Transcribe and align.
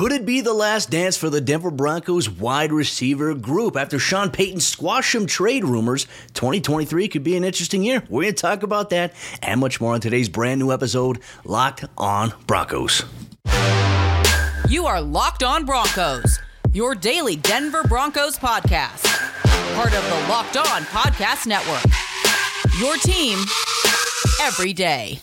Could 0.00 0.12
it 0.12 0.24
be 0.24 0.40
the 0.40 0.54
last 0.54 0.88
dance 0.88 1.18
for 1.18 1.28
the 1.28 1.42
Denver 1.42 1.70
Broncos 1.70 2.30
wide 2.30 2.72
receiver 2.72 3.34
group? 3.34 3.76
After 3.76 3.98
Sean 3.98 4.30
Payton 4.30 4.60
squashed 4.60 5.12
some 5.12 5.26
trade 5.26 5.62
rumors, 5.62 6.06
2023 6.32 7.06
could 7.08 7.22
be 7.22 7.36
an 7.36 7.44
interesting 7.44 7.82
year. 7.82 8.02
We're 8.08 8.22
going 8.22 8.34
to 8.34 8.40
talk 8.40 8.62
about 8.62 8.88
that 8.88 9.12
and 9.42 9.60
much 9.60 9.78
more 9.78 9.92
on 9.92 10.00
today's 10.00 10.30
brand 10.30 10.58
new 10.58 10.72
episode, 10.72 11.18
Locked 11.44 11.84
on 11.98 12.32
Broncos. 12.46 13.04
You 14.70 14.86
are 14.86 15.02
Locked 15.02 15.42
on 15.42 15.66
Broncos, 15.66 16.40
your 16.72 16.94
daily 16.94 17.36
Denver 17.36 17.82
Broncos 17.82 18.38
podcast, 18.38 19.04
part 19.76 19.92
of 19.92 20.02
the 20.02 20.28
Locked 20.30 20.56
on 20.56 20.84
Podcast 20.84 21.46
Network. 21.46 21.84
Your 22.80 22.96
team 22.96 23.38
every 24.40 24.72
day. 24.72 25.20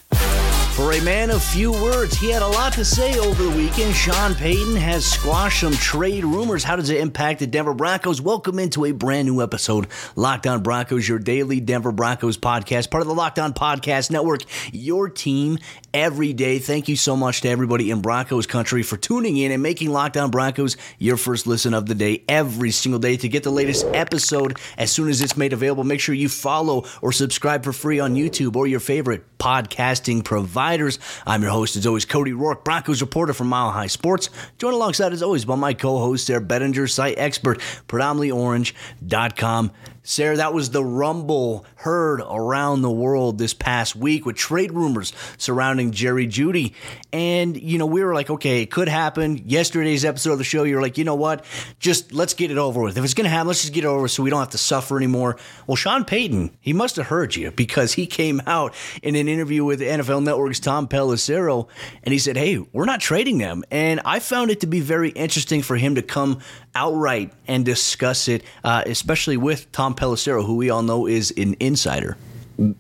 For 0.78 0.92
a 0.92 1.02
man 1.02 1.32
of 1.32 1.44
few 1.44 1.72
words, 1.72 2.16
he 2.18 2.30
had 2.30 2.44
a 2.44 2.48
lot 2.48 2.72
to 2.74 2.86
say 2.86 3.18
over 3.18 3.46
the 3.46 3.50
weekend. 3.50 3.96
Sean 3.96 4.36
Payton 4.36 4.76
has 4.76 5.04
squashed 5.04 5.62
some 5.62 5.74
trade 5.74 6.24
rumors. 6.24 6.64
How 6.64 6.76
does 6.76 6.92
it 6.92 7.00
impact 7.00 7.40
the 7.40 7.48
Denver 7.48 7.74
Broncos? 7.74 8.22
Welcome 8.22 8.60
into 8.60 8.86
a 8.86 8.92
brand 8.92 9.28
new 9.28 9.42
episode, 9.42 9.88
Locked 10.16 10.46
On 10.46 10.62
Broncos, 10.62 11.10
your 11.10 11.18
daily 11.18 11.60
Denver 11.60 11.92
Broncos 11.92 12.38
podcast, 12.38 12.92
part 12.92 13.02
of 13.02 13.08
the 13.08 13.16
Locked 13.16 13.40
On 13.40 13.56
Podcast 13.56 14.12
Network, 14.12 14.44
your 14.72 15.10
team 15.10 15.58
every 15.96 16.32
day. 16.32 16.60
Thank 16.60 16.88
you 16.88 16.96
so 16.96 17.18
much 17.18 17.42
to 17.42 17.50
everybody 17.50 17.90
in 17.90 18.02
Broncos 18.02 18.46
country 18.46 18.84
for 18.84 18.98
tuning 18.98 19.36
in 19.36 19.52
and 19.52 19.64
making 19.64 19.90
Locked 19.90 20.16
On 20.16 20.30
Broncos 20.30 20.78
your 21.00 21.18
first 21.18 21.48
listen 21.48 21.74
of 21.74 21.88
the 21.88 21.96
day 21.96 22.24
every 22.30 22.70
single 22.70 23.00
day. 23.00 23.18
To 23.18 23.28
get 23.28 23.42
the 23.42 23.52
latest 23.52 23.84
episode 23.96 24.60
as 24.78 24.92
soon 24.92 25.10
as 25.10 25.24
it's 25.24 25.36
made 25.36 25.54
available, 25.54 25.84
make 25.84 26.02
sure 26.02 26.14
you 26.14 26.30
follow 26.30 26.86
or 27.02 27.12
subscribe 27.12 27.64
for 27.64 27.74
free 27.74 28.00
on 28.00 28.14
YouTube 28.14 28.56
or 28.56 28.68
your 28.68 28.80
favorite 28.80 29.24
podcasting 29.40 30.24
providers. 30.68 31.00
I'm 31.26 31.42
your 31.42 31.52
host, 31.52 31.78
as 31.78 31.88
always, 31.88 32.04
Cody 32.04 32.32
Roark, 32.32 32.66
Broncos 32.66 33.00
reporter 33.00 33.32
from 33.32 33.48
Mile 33.48 33.72
High 33.72 33.88
Sports. 33.88 34.30
Joined 34.58 34.76
alongside, 34.76 35.14
as 35.14 35.24
always, 35.24 35.46
by 35.46 35.56
my 35.56 35.74
co-host, 35.74 36.28
Sayre 36.28 36.42
Bedinger, 36.42 36.90
site 36.90 37.18
expert, 37.18 37.60
predominantlyorange.com. 37.88 39.72
Sayre, 40.08 40.38
that 40.38 40.54
was 40.54 40.70
the 40.70 40.84
rumble 40.84 41.66
heard 41.76 42.22
around 42.22 42.82
the 42.82 42.90
world 42.90 43.38
this 43.38 43.54
past 43.54 43.94
week 43.94 44.26
with 44.26 44.38
trade 44.38 44.72
rumors 44.72 45.12
surrounding 45.38 45.92
Jerry 45.92 46.28
Jeudy. 46.28 46.74
And, 47.12 47.62
you 47.62 47.78
know, 47.78 47.86
we 47.86 48.02
were 48.02 48.14
like, 48.14 48.30
okay, 48.30 48.62
it 48.62 48.72
could 48.72 48.88
happen. 48.88 49.42
Yesterday's 49.46 50.06
episode 50.06 50.32
of 50.32 50.38
the 50.38 50.46
show, 50.46 50.64
you're 50.64 50.82
like, 50.82 50.98
you 50.98 51.04
know 51.04 51.16
what? 51.16 51.44
Just 51.80 52.14
let's 52.14 52.34
get 52.34 52.52
it 52.52 52.58
over 52.58 52.82
with. 52.82 52.98
If 52.98 53.04
it's 53.04 53.16
going 53.16 53.26
to 53.26 53.30
happen, 53.30 53.48
let's 53.48 53.60
just 53.62 53.74
get 53.74 53.84
it 53.84 53.88
over 53.88 54.08
so 54.08 54.24
we 54.24 54.30
don't 54.30 54.40
have 54.40 54.52
to 54.52 54.58
suffer 54.58 54.96
anymore. 54.96 55.36
Well, 55.68 55.76
Sean 55.76 56.06
Payton, 56.06 56.56
he 56.62 56.72
must 56.72 56.96
have 56.96 57.08
heard 57.08 57.36
you 57.36 57.52
because 57.52 57.92
he 57.92 58.08
came 58.08 58.42
out 58.48 58.74
in 59.04 59.18
an 59.18 59.28
interview 59.28 59.66
with 59.66 59.82
NFL 59.82 60.24
Network's 60.24 60.62
Tom 60.62 60.88
Pelissero 60.88 61.68
and 62.04 62.14
he 62.14 62.20
said, 62.20 62.38
hey, 62.38 62.60
we're 62.72 62.86
not 62.86 63.02
trading 63.02 63.40
them. 63.40 63.66
And 63.72 64.00
I 64.06 64.20
found 64.20 64.52
it 64.52 64.62
to 64.62 64.68
be 64.68 64.80
very 64.80 65.10
interesting 65.10 65.62
for 65.62 65.76
him 65.76 65.96
to 65.96 66.02
come 66.02 66.40
outright 66.78 67.34
and 67.48 67.66
discuss 67.66 68.28
it, 68.28 68.44
uh, 68.64 68.84
especially 68.86 69.36
with 69.36 69.72
Tom 69.72 69.96
Pelissero, 69.96 70.46
who 70.46 70.56
we 70.56 70.70
all 70.70 70.84
know 70.84 71.08
is 71.08 71.34
an 71.36 71.56
insider. 71.60 72.18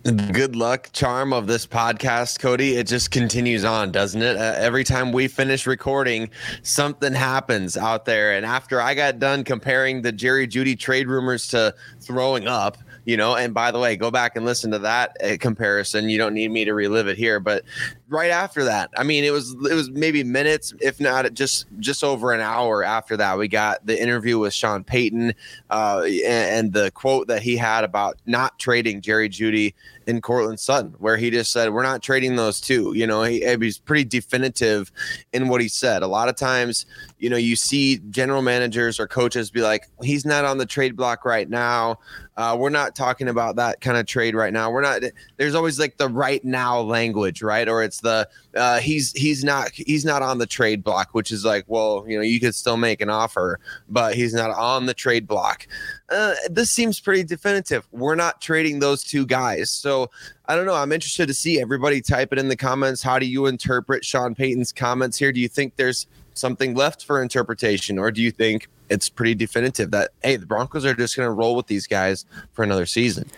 Good 0.03 0.56
luck, 0.56 0.90
charm 0.94 1.34
of 1.34 1.45
this 1.45 1.67
podcast, 1.67 2.40
Cody. 2.40 2.78
It 2.78 2.88
just 2.88 3.12
continues 3.12 3.64
on, 3.64 3.92
doesn't 3.92 4.22
it? 4.22 4.36
Uh, 4.36 4.56
every 4.58 4.84
time 4.84 5.12
we 5.12 5.28
finish 5.28 5.68
recording, 5.68 6.30
something 6.64 7.14
happens 7.14 7.78
out 7.78 8.06
there. 8.06 8.34
And 8.34 8.45
after 8.45 8.81
I 8.81 8.95
got 8.95 9.20
done 9.20 9.44
comparing 9.44 10.02
the 10.02 10.12
Jerry 10.12 10.48
Jeudy 10.48 10.78
trade 10.78 11.08
rumors 11.08 11.48
to 11.50 11.75
throwing 12.00 12.48
up, 12.48 12.78
you 13.08 13.16
know 13.16 13.36
and 13.36 13.53
by 13.53 13.72
the 13.72 13.80
way 13.80 13.95
go 13.95 14.11
back 14.11 14.36
and 14.36 14.45
listen 14.45 14.69
to 14.69 14.77
that 14.77 15.16
uh, 15.23 15.38
comparison 15.39 16.09
you 16.09 16.17
don't 16.17 16.33
need 16.33 16.52
me 16.52 16.66
to 16.66 16.73
relive 16.73 17.08
it 17.08 17.17
here 17.17 17.39
but 17.39 17.63
right 18.09 18.30
after 18.30 18.66
that 18.66 18.89
i 18.97 19.03
mean 19.03 19.23
it 19.23 19.31
was 19.31 19.53
it 19.72 19.73
was 19.73 19.89
maybe 19.89 20.23
minutes 20.23 20.73
if 20.81 21.00
not 21.00 21.33
just 21.33 21.66
just 21.80 22.03
over 22.03 22.33
an 22.33 22.41
hour 22.41 22.83
after 22.83 23.16
that 23.16 23.38
we 23.38 23.47
got 23.47 23.83
the 23.85 24.00
interview 24.00 24.38
with 24.38 24.53
sean 24.53 24.83
payton 24.83 25.33
uh, 25.72 26.03
and, 26.03 26.25
and 26.25 26.73
the 26.73 26.91
quote 26.91 27.28
that 27.28 27.41
he 27.41 27.55
had 27.55 27.85
about 27.85 28.17
not 28.25 28.59
trading 28.59 29.02
jerry 29.02 29.29
Jeudy 29.29 29.74
in 30.07 30.22
Courtland 30.22 30.59
Sutton, 30.59 30.95
where 31.00 31.18
he 31.18 31.29
just 31.29 31.51
said, 31.51 31.72
We're 31.72 31.84
not 31.84 32.01
trading 32.01 32.38
those 32.38 32.62
two. 32.62 32.94
You 32.95 33.06
know, 33.06 33.24
he, 33.24 33.45
he's 33.59 33.78
pretty 33.78 34.06
definitive 34.06 34.89
in 35.34 35.50
what 35.50 35.62
he 35.62 35.68
said. 35.68 36.01
A 36.01 36.07
lot 36.07 36.29
of 36.29 36.38
times, 36.38 36.85
you 37.19 37.29
know, 37.29 37.38
you 37.38 37.55
see 37.55 38.00
general 38.09 38.41
managers 38.41 39.00
or 39.00 39.07
coaches 39.07 39.50
be 39.50 39.61
like, 39.61 39.88
He's 40.03 40.25
not 40.25 40.45
on 40.45 40.57
the 40.57 40.66
trade 40.66 40.95
block 40.95 41.25
right 41.25 41.50
now. 41.50 42.00
Uh, 42.38 42.55
we're 42.57 42.69
not 42.69 42.95
talking 42.95 43.28
about 43.28 43.55
that 43.55 43.81
kind 43.81 43.97
of 43.97 44.05
trade 44.05 44.35
right 44.35 44.53
now. 44.53 44.69
We're 44.69 44.81
not. 44.81 45.01
There's 45.38 45.56
always 45.56 45.79
like 45.79 45.97
the 45.97 46.07
right 46.07 46.44
now 46.45 46.79
language, 46.81 47.41
right? 47.41 47.67
Or 47.67 47.81
it's 47.81 48.01
the 48.01 48.29
uh, 48.56 48.77
he's 48.77 49.11
he's 49.13 49.44
not 49.44 49.72
he's 49.72 50.06
not 50.06 50.22
on 50.22 50.38
the 50.38 50.45
trade 50.45 50.83
block, 50.83 51.09
which 51.13 51.31
is 51.31 51.44
like, 51.44 51.66
well, 51.67 52.06
you 52.07 52.16
know, 52.16 52.23
you 52.23 52.39
could 52.39 52.53
still 52.53 52.77
make 52.77 53.01
an 53.01 53.09
offer, 53.09 53.59
but 53.89 54.13
he's 54.13 54.35
not 54.35 54.51
on 54.51 54.85
the 54.85 54.94
trade 54.94 55.27
block. 55.27 55.67
Uh, 56.09 56.35
this 56.51 56.69
seems 56.69 57.00
pretty 57.00 57.23
definitive. 57.23 57.88
We're 57.91 58.16
not 58.16 58.39
trading 58.39 58.79
those 58.79 59.03
two 59.03 59.25
guys, 59.25 59.72
so 59.72 60.11
I 60.45 60.56
don't 60.56 60.67
know. 60.67 60.75
I'm 60.75 60.91
interested 60.91 61.27
to 61.27 61.33
see 61.33 61.59
everybody 61.59 62.01
type 62.01 62.31
it 62.31 62.38
in 62.38 62.50
the 62.50 62.56
comments. 62.56 63.01
How 63.01 63.17
do 63.17 63.25
you 63.25 63.47
interpret 63.47 64.06
Sean 64.06 64.35
Payton's 64.35 64.72
comments 64.72 65.17
here? 65.17 65.31
Do 65.31 65.39
you 65.39 65.50
think 65.50 65.75
there's 65.75 66.06
something 66.38 66.75
left 66.75 67.06
for 67.06 67.22
interpretation, 67.22 67.98
or 67.98 68.12
do 68.12 68.22
you 68.22 68.31
think 68.31 68.70
it's 68.90 69.09
pretty 69.09 69.36
definitive 69.36 69.92
that 69.92 70.12
hey, 70.24 70.38
the 70.38 70.46
Broncos 70.46 70.86
are 70.86 70.94
just 70.94 71.16
going 71.16 71.28
to 71.28 71.31
roll 71.31 71.56
with 71.56 71.68
these 71.68 71.88
guys 71.88 72.25
for 72.53 72.64
another 72.64 72.86
season? 72.86 73.30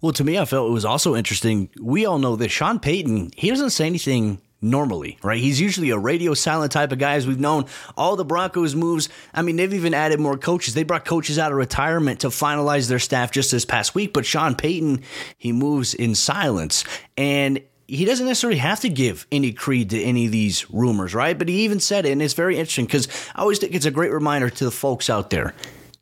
Well, 0.00 0.12
to 0.14 0.24
me, 0.24 0.36
I 0.36 0.44
felt 0.44 0.68
it 0.68 0.72
was 0.72 0.84
also 0.84 1.14
interesting. 1.14 1.68
We 1.80 2.06
all 2.06 2.18
know 2.18 2.34
that 2.36 2.50
Sean 2.50 2.80
Payton, 2.80 3.32
he 3.36 3.50
doesn't 3.50 3.70
say 3.70 3.86
anything 3.86 4.40
normally, 4.62 5.18
right? 5.22 5.40
He's 5.40 5.60
usually 5.60 5.90
a 5.90 5.98
radio 5.98 6.34
silent 6.34 6.72
type 6.72 6.92
of 6.92 6.98
guy, 6.98 7.14
as 7.14 7.26
we've 7.26 7.38
known. 7.38 7.66
All 7.96 8.16
the 8.16 8.24
Broncos 8.24 8.74
moves, 8.74 9.08
I 9.34 9.42
mean, 9.42 9.56
they've 9.56 9.74
even 9.74 9.92
added 9.92 10.20
more 10.20 10.38
coaches. 10.38 10.74
They 10.74 10.84
brought 10.84 11.04
coaches 11.04 11.38
out 11.38 11.50
of 11.50 11.58
retirement 11.58 12.20
to 12.20 12.28
finalize 12.28 12.88
their 12.88 13.00
staff 13.00 13.32
just 13.32 13.50
this 13.50 13.64
past 13.64 13.94
week. 13.94 14.12
But 14.12 14.24
Sean 14.24 14.54
Payton, 14.54 15.02
he 15.36 15.52
moves 15.52 15.94
in 15.94 16.14
silence. 16.14 16.84
And 17.16 17.60
he 17.92 18.06
doesn't 18.06 18.24
necessarily 18.24 18.58
have 18.58 18.80
to 18.80 18.88
give 18.88 19.26
any 19.30 19.52
creed 19.52 19.90
to 19.90 20.02
any 20.02 20.24
of 20.24 20.32
these 20.32 20.70
rumors, 20.70 21.14
right? 21.14 21.36
But 21.36 21.48
he 21.48 21.64
even 21.64 21.78
said 21.78 22.06
it, 22.06 22.12
and 22.12 22.22
it's 22.22 22.32
very 22.32 22.56
interesting 22.56 22.86
because 22.86 23.06
I 23.34 23.42
always 23.42 23.58
think 23.58 23.74
it's 23.74 23.84
a 23.84 23.90
great 23.90 24.12
reminder 24.12 24.48
to 24.48 24.64
the 24.64 24.70
folks 24.70 25.10
out 25.10 25.28
there 25.28 25.54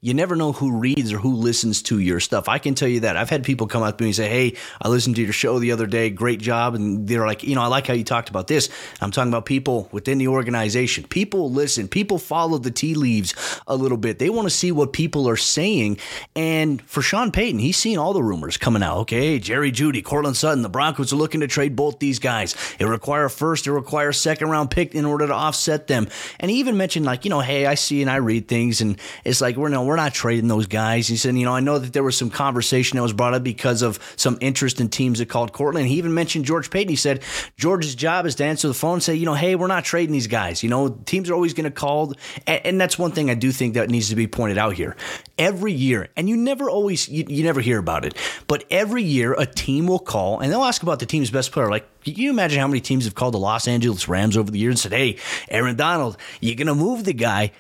you 0.03 0.15
never 0.15 0.35
know 0.35 0.53
who 0.53 0.79
reads 0.79 1.13
or 1.13 1.19
who 1.19 1.35
listens 1.35 1.83
to 1.83 1.99
your 1.99 2.21
stuff. 2.21 2.49
I 2.49 2.59
can 2.59 2.75
tell 2.75 2.89
you 2.89 3.01
that. 3.01 3.19
I've 3.19 3.29
had 3.29 3.45
people 3.45 3.67
come 3.67 3.83
up 3.83 3.99
to 3.99 4.05
me 4.05 4.09
and 4.09 4.17
say, 4.17 4.29
Hey, 4.31 4.57
I 4.81 4.89
listened 4.89 5.17
to 5.17 5.23
your 5.23 5.35
show 5.35 5.59
the 5.59 5.73
other 5.73 5.87
day. 5.87 6.09
Great 6.09 6.41
job. 6.41 6.75
And 6.75 7.07
they're 7.07 7.27
like, 7.27 7.43
You 7.43 7.55
know, 7.55 7.61
I 7.61 7.67
like 7.67 7.87
how 7.87 7.93
you 7.93 8.05
talked 8.05 8.31
about 8.31 8.47
this. 8.47 8.71
I'm 9.03 9.11
talking 9.11 9.31
about 9.31 9.45
people 9.45 9.91
within 9.93 10.17
the 10.17 10.29
organization. 10.29 11.05
People 11.05 11.51
listen, 11.51 11.87
people 11.87 12.19
follow 12.19 12.57
the 12.57 12.71
tea 12.71 12.95
leaves 12.95 13.35
a 13.67 13.77
little 13.77 13.99
bit. 13.99 14.19
They 14.19 14.31
want 14.31 14.47
to 14.47 14.51
see 14.51 14.73
what 14.73 14.95
people 14.95 15.29
are 15.29 15.37
saying. 15.37 15.99
And 16.35 16.81
for 16.83 17.03
Sean 17.03 17.31
Payton, 17.31 17.61
he's 17.61 17.77
seen 17.77 17.99
all 17.99 18.15
the 18.15 18.23
rumors 18.23 18.57
coming 18.57 18.83
out. 18.83 18.99
Okay, 19.01 19.39
Jerry 19.39 19.71
Jeudy, 19.71 20.03
Courtland 20.03 20.37
Sutton, 20.37 20.63
the 20.63 20.71
Broncos 20.71 21.13
are 21.13 21.17
looking 21.17 21.41
to 21.41 21.47
trade 21.47 21.77
both 21.77 21.99
these 21.99 22.19
guys. 22.19 22.57
It 22.79 22.87
require 22.87 23.29
first, 23.29 23.67
it 23.67 23.73
requires 23.73 24.19
second 24.19 24.49
round 24.49 24.71
pick 24.71 24.95
in 24.95 25.05
order 25.05 25.27
to 25.27 25.35
offset 25.35 25.89
them. 25.89 26.09
And 26.39 26.51
he 26.51 26.59
even 26.59 26.79
mentioned, 26.79 27.05
like, 27.05 27.27
you 27.27 27.31
know, 27.31 27.41
hey, 27.41 27.67
I 27.67 27.75
see 27.75 28.01
and 28.01 28.11
I 28.11 28.17
read 28.17 28.49
things, 28.49 28.81
and 28.81 28.99
it's 29.25 29.43
like, 29.43 29.57
we're 29.57 29.69
no, 29.69 29.90
we're 29.91 29.97
not 29.97 30.15
trading 30.15 30.47
those 30.47 30.69
guys. 30.69 31.09
He 31.09 31.17
said, 31.17 31.37
you 31.37 31.45
know, 31.45 31.53
I 31.53 31.59
know 31.59 31.77
that 31.77 31.93
there 31.93 32.05
was 32.05 32.17
some 32.17 32.31
conversation 32.31 32.95
that 32.95 33.03
was 33.03 33.13
brought 33.13 33.35
up 33.35 33.43
because 33.43 33.83
of 33.83 33.99
some 34.15 34.39
interest 34.41 34.81
in 34.81 34.89
teams 34.89 35.19
that 35.19 35.29
called 35.29 35.53
Courtland. 35.53 35.89
He 35.89 35.99
even 35.99 36.15
mentioned 36.15 36.45
George 36.45 36.71
Paton. 36.71 36.89
He 36.89 36.95
said, 36.95 37.25
George's 37.57 37.97
job 37.97 38.25
is 38.25 38.37
to 38.37 38.45
answer 38.45 38.69
the 38.69 38.75
phone 38.75 38.95
and 38.95 39.03
say, 39.03 39.17
you 39.17 39.27
know, 39.27 39.35
hey, 39.35 39.57
we're 39.57 39.67
not 39.67 39.85
trading 39.85 40.13
these 40.13 40.29
guys. 40.29 40.63
You 40.63 40.69
know, 40.69 40.91
teams 40.91 41.29
are 41.29 41.35
always 41.35 41.55
going 41.55 41.65
to 41.65 41.73
call. 41.73 42.15
And, 42.47 42.67
and, 42.67 42.81
that's 42.81 42.97
one 42.97 43.11
thing 43.11 43.31
I 43.31 43.35
do 43.35 43.51
think 43.51 43.75
that 43.75 43.91
needs 43.91 44.11
to 44.11 44.15
be 44.15 44.29
pointed 44.29 44.59
out 44.59 44.75
here. 44.75 44.95
Every 45.37 45.73
year, 45.73 46.09
and 46.17 46.29
you 46.29 46.37
never 46.37 46.71
always, 46.71 47.09
you, 47.09 47.25
you 47.29 47.43
never 47.43 47.61
hear 47.61 47.79
about 47.79 48.05
it, 48.05 48.15
but 48.47 48.63
every 48.71 49.03
year 49.03 49.35
a 49.35 49.45
team 49.45 49.89
will 49.89 49.99
call 49.99 50.39
and 50.39 50.53
they'll 50.53 50.63
ask 50.63 50.85
about 50.85 51.01
the 51.01 51.07
team's 51.07 51.33
best 51.33 51.51
player. 51.51 51.69
Like, 51.69 51.89
can 52.05 52.15
you 52.15 52.31
imagine 52.31 52.61
how 52.61 52.69
many 52.69 52.81
teams 52.81 53.07
have 53.07 53.17
called 53.17 53.35
the 53.35 53.39
Los 53.39 53.67
Angeles 53.67 54.07
Rams 54.07 54.37
over 54.37 54.53
the 54.53 54.59
years 54.61 54.73
and 54.73 54.79
said, 54.79 54.93
hey, 54.93 55.19
Aaron 55.49 55.75
Donald, 55.75 56.17
you're 56.41 56.55
going 56.55 56.69
to 56.69 56.77
move 56.77 57.05
the 57.05 57.13
guy? 57.13 57.51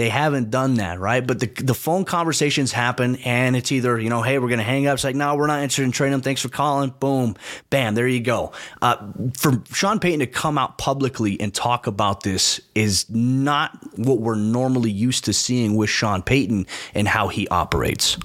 They 0.00 0.08
haven't 0.08 0.50
done 0.50 0.76
that, 0.76 0.98
right? 0.98 1.26
But 1.26 1.40
the, 1.40 1.46
the 1.46 1.74
phone 1.74 2.06
conversations 2.06 2.72
happen, 2.72 3.16
and 3.16 3.54
it's 3.54 3.70
either, 3.70 4.00
you 4.00 4.08
know, 4.08 4.22
hey, 4.22 4.38
we're 4.38 4.48
going 4.48 4.56
to 4.56 4.64
hang 4.64 4.86
up. 4.86 4.94
It's 4.94 5.04
like, 5.04 5.14
no, 5.14 5.34
we're 5.34 5.46
not 5.46 5.60
interested 5.60 5.82
in 5.82 5.92
trading 5.92 6.14
him. 6.14 6.22
Thanks 6.22 6.40
for 6.40 6.48
calling. 6.48 6.94
Boom, 7.00 7.36
bam, 7.68 7.94
there 7.94 8.08
you 8.08 8.20
go. 8.20 8.52
Uh, 8.80 8.96
for 9.36 9.62
Sean 9.74 10.00
Payton 10.00 10.20
to 10.20 10.26
come 10.26 10.56
out 10.56 10.78
publicly 10.78 11.38
and 11.38 11.52
talk 11.52 11.86
about 11.86 12.22
this 12.22 12.62
is 12.74 13.10
not 13.10 13.78
what 13.98 14.20
we're 14.20 14.36
normally 14.36 14.90
used 14.90 15.26
to 15.26 15.34
seeing 15.34 15.76
with 15.76 15.90
Sean 15.90 16.22
Payton 16.22 16.66
and 16.94 17.06
how 17.06 17.28
he 17.28 17.46
operates. 17.48 18.16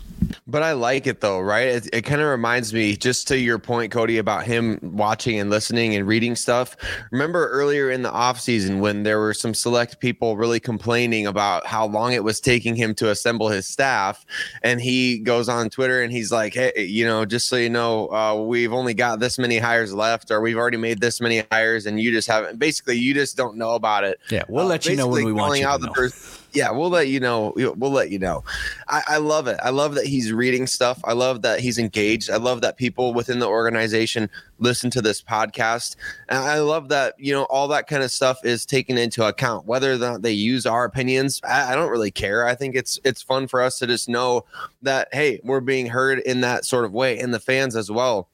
But 0.47 0.63
I 0.63 0.73
like 0.73 1.07
it 1.07 1.21
though, 1.21 1.39
right? 1.39 1.67
It, 1.67 1.89
it 1.93 2.01
kind 2.03 2.21
of 2.21 2.27
reminds 2.27 2.73
me, 2.73 2.95
just 2.95 3.27
to 3.29 3.37
your 3.37 3.59
point, 3.59 3.91
Cody, 3.91 4.17
about 4.17 4.45
him 4.45 4.79
watching 4.81 5.39
and 5.39 5.49
listening 5.49 5.95
and 5.95 6.07
reading 6.07 6.35
stuff. 6.35 6.75
Remember 7.11 7.47
earlier 7.49 7.91
in 7.91 8.01
the 8.01 8.11
offseason 8.11 8.79
when 8.79 9.03
there 9.03 9.19
were 9.19 9.33
some 9.33 9.53
select 9.53 9.99
people 9.99 10.37
really 10.37 10.59
complaining 10.59 11.27
about 11.27 11.65
how 11.65 11.85
long 11.87 12.13
it 12.13 12.23
was 12.23 12.39
taking 12.39 12.75
him 12.75 12.93
to 12.95 13.09
assemble 13.09 13.49
his 13.49 13.67
staff. 13.67 14.25
And 14.63 14.81
he 14.81 15.19
goes 15.19 15.49
on 15.49 15.69
Twitter 15.69 16.01
and 16.01 16.11
he's 16.11 16.31
like, 16.31 16.53
hey, 16.53 16.71
you 16.77 17.05
know, 17.05 17.25
just 17.25 17.47
so 17.47 17.55
you 17.55 17.69
know, 17.69 18.07
uh, 18.11 18.35
we've 18.35 18.73
only 18.73 18.93
got 18.93 19.19
this 19.19 19.37
many 19.37 19.57
hires 19.57 19.93
left, 19.93 20.31
or 20.31 20.41
we've 20.41 20.57
already 20.57 20.77
made 20.77 21.01
this 21.01 21.19
many 21.21 21.43
hires, 21.51 21.85
and 21.85 21.99
you 21.99 22.11
just 22.11 22.27
haven't, 22.27 22.59
basically, 22.59 22.97
you 22.97 23.13
just 23.13 23.35
don't 23.37 23.57
know 23.57 23.71
about 23.71 24.03
it. 24.03 24.19
Yeah, 24.29 24.43
we'll 24.47 24.65
uh, 24.65 24.69
let 24.69 24.85
you 24.85 24.95
know 24.95 25.07
when 25.07 25.25
we 25.25 25.33
want 25.33 25.59
you 25.59 25.65
to 25.65 25.77
know. 25.77 25.91
Person, 25.91 26.43
yeah, 26.55 26.71
we'll 26.71 26.89
let 26.89 27.09
you 27.09 27.19
know. 27.19 27.53
We'll 27.55 27.91
let 27.91 28.09
you 28.09 28.17
know. 28.17 28.43
I, 28.87 29.01
I, 29.07 29.17
love 29.17 29.47
it. 29.47 29.59
I 29.61 29.69
love 29.69 29.95
that 29.95 30.05
he's 30.05 30.31
reading 30.31 30.65
stuff. 30.65 30.99
I 31.03 31.13
love 31.13 31.41
that 31.41 31.59
he's 31.59 31.77
engaged. 31.77 32.29
I 32.29 32.37
love 32.37 32.61
that 32.61 32.77
people 32.77 33.13
within 33.13 33.39
the 33.39 33.47
organization 33.47 34.29
listen 34.59 34.89
to 34.91 35.01
this 35.01 35.21
podcast. 35.21 35.97
And 36.29 36.39
I 36.39 36.59
love 36.59 36.89
that, 36.89 37.15
you 37.19 37.33
know, 37.33 37.43
all 37.43 37.67
that 37.67 37.87
kind 37.87 38.03
of 38.03 38.11
stuff 38.11 38.43
is 38.45 38.65
taken 38.65 38.97
into 38.97 39.25
account. 39.25 39.65
Whether 39.65 39.91
or 39.91 39.97
not 39.97 40.21
they 40.21 40.31
use 40.31 40.65
our 40.65 40.85
opinions, 40.85 41.41
I, 41.43 41.73
I 41.73 41.75
don't 41.75 41.91
really 41.91 42.11
care. 42.11 42.47
I 42.47 42.55
think 42.55 42.75
it's 42.75 42.99
it's 43.03 43.21
fun 43.21 43.47
for 43.47 43.61
us 43.61 43.77
to 43.79 43.87
just 43.87 44.07
know 44.07 44.45
that 44.81 45.09
hey, 45.11 45.41
we're 45.43 45.59
being 45.59 45.87
heard 45.87 46.19
in 46.19 46.41
that 46.41 46.65
sort 46.65 46.85
of 46.85 46.93
way, 46.93 47.19
and 47.19 47.33
the 47.33 47.39
fans 47.39 47.75
as 47.75 47.91
well 47.91 48.29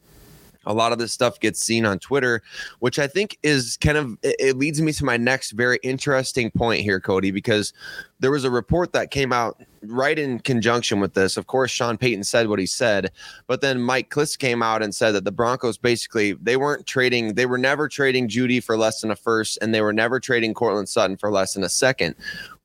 a 0.66 0.74
lot 0.74 0.92
of 0.92 1.00
this 1.00 1.12
stuff 1.12 1.40
gets 1.40 1.62
seen 1.62 1.86
on 1.86 2.00
Twitter, 2.00 2.42
which 2.80 3.00
I 3.00 3.08
think 3.08 3.38
is 3.44 3.78
kind 3.78 3.98
of 3.98 4.18
it 4.22 4.58
leads 4.58 4.82
me 4.82 4.92
to 4.94 5.06
my 5.06 5.18
next 5.18 5.52
very 5.52 5.80
interesting 5.84 6.52
point 6.52 6.82
here, 6.82 7.00
Cody, 7.00 7.32
because 7.32 7.74
there 8.20 8.32
was 8.32 8.44
a 8.44 8.52
report 8.52 8.94
that 8.94 9.10
came 9.10 9.34
out 9.34 9.62
right 9.84 10.20
in 10.20 10.40
conjunction 10.40 11.00
with 11.00 11.16
this. 11.16 11.38
Of 11.38 11.48
course, 11.48 11.72
Sean 11.72 11.98
Payton 11.98 12.24
said 12.24 12.48
what 12.48 12.60
he 12.60 12.68
said, 12.68 13.12
but 13.48 13.62
then 13.62 13.82
Mike 13.82 14.12
Klis 14.12 14.38
came 14.38 14.62
out 14.62 14.84
and 14.84 14.94
said 14.94 15.12
that 15.12 15.26
the 15.26 15.32
Broncos 15.32 15.78
basically 15.78 16.34
they 16.34 16.58
weren't 16.58 16.86
trading, 16.86 17.34
they 17.34 17.48
were 17.48 17.58
never 17.58 17.88
trading 17.88 18.28
Jeudy 18.28 18.64
for 18.64 18.78
less 18.78 19.02
than 19.02 19.12
a 19.12 19.16
first, 19.16 19.58
and 19.62 19.74
they 19.74 19.82
were 19.82 19.94
never 19.94 20.20
trading 20.20 20.54
Courtland 20.54 20.90
Sutton 20.90 21.18
for 21.18 21.32
less 21.32 21.56
than 21.56 21.64
a 21.64 21.70
second. 21.70 22.16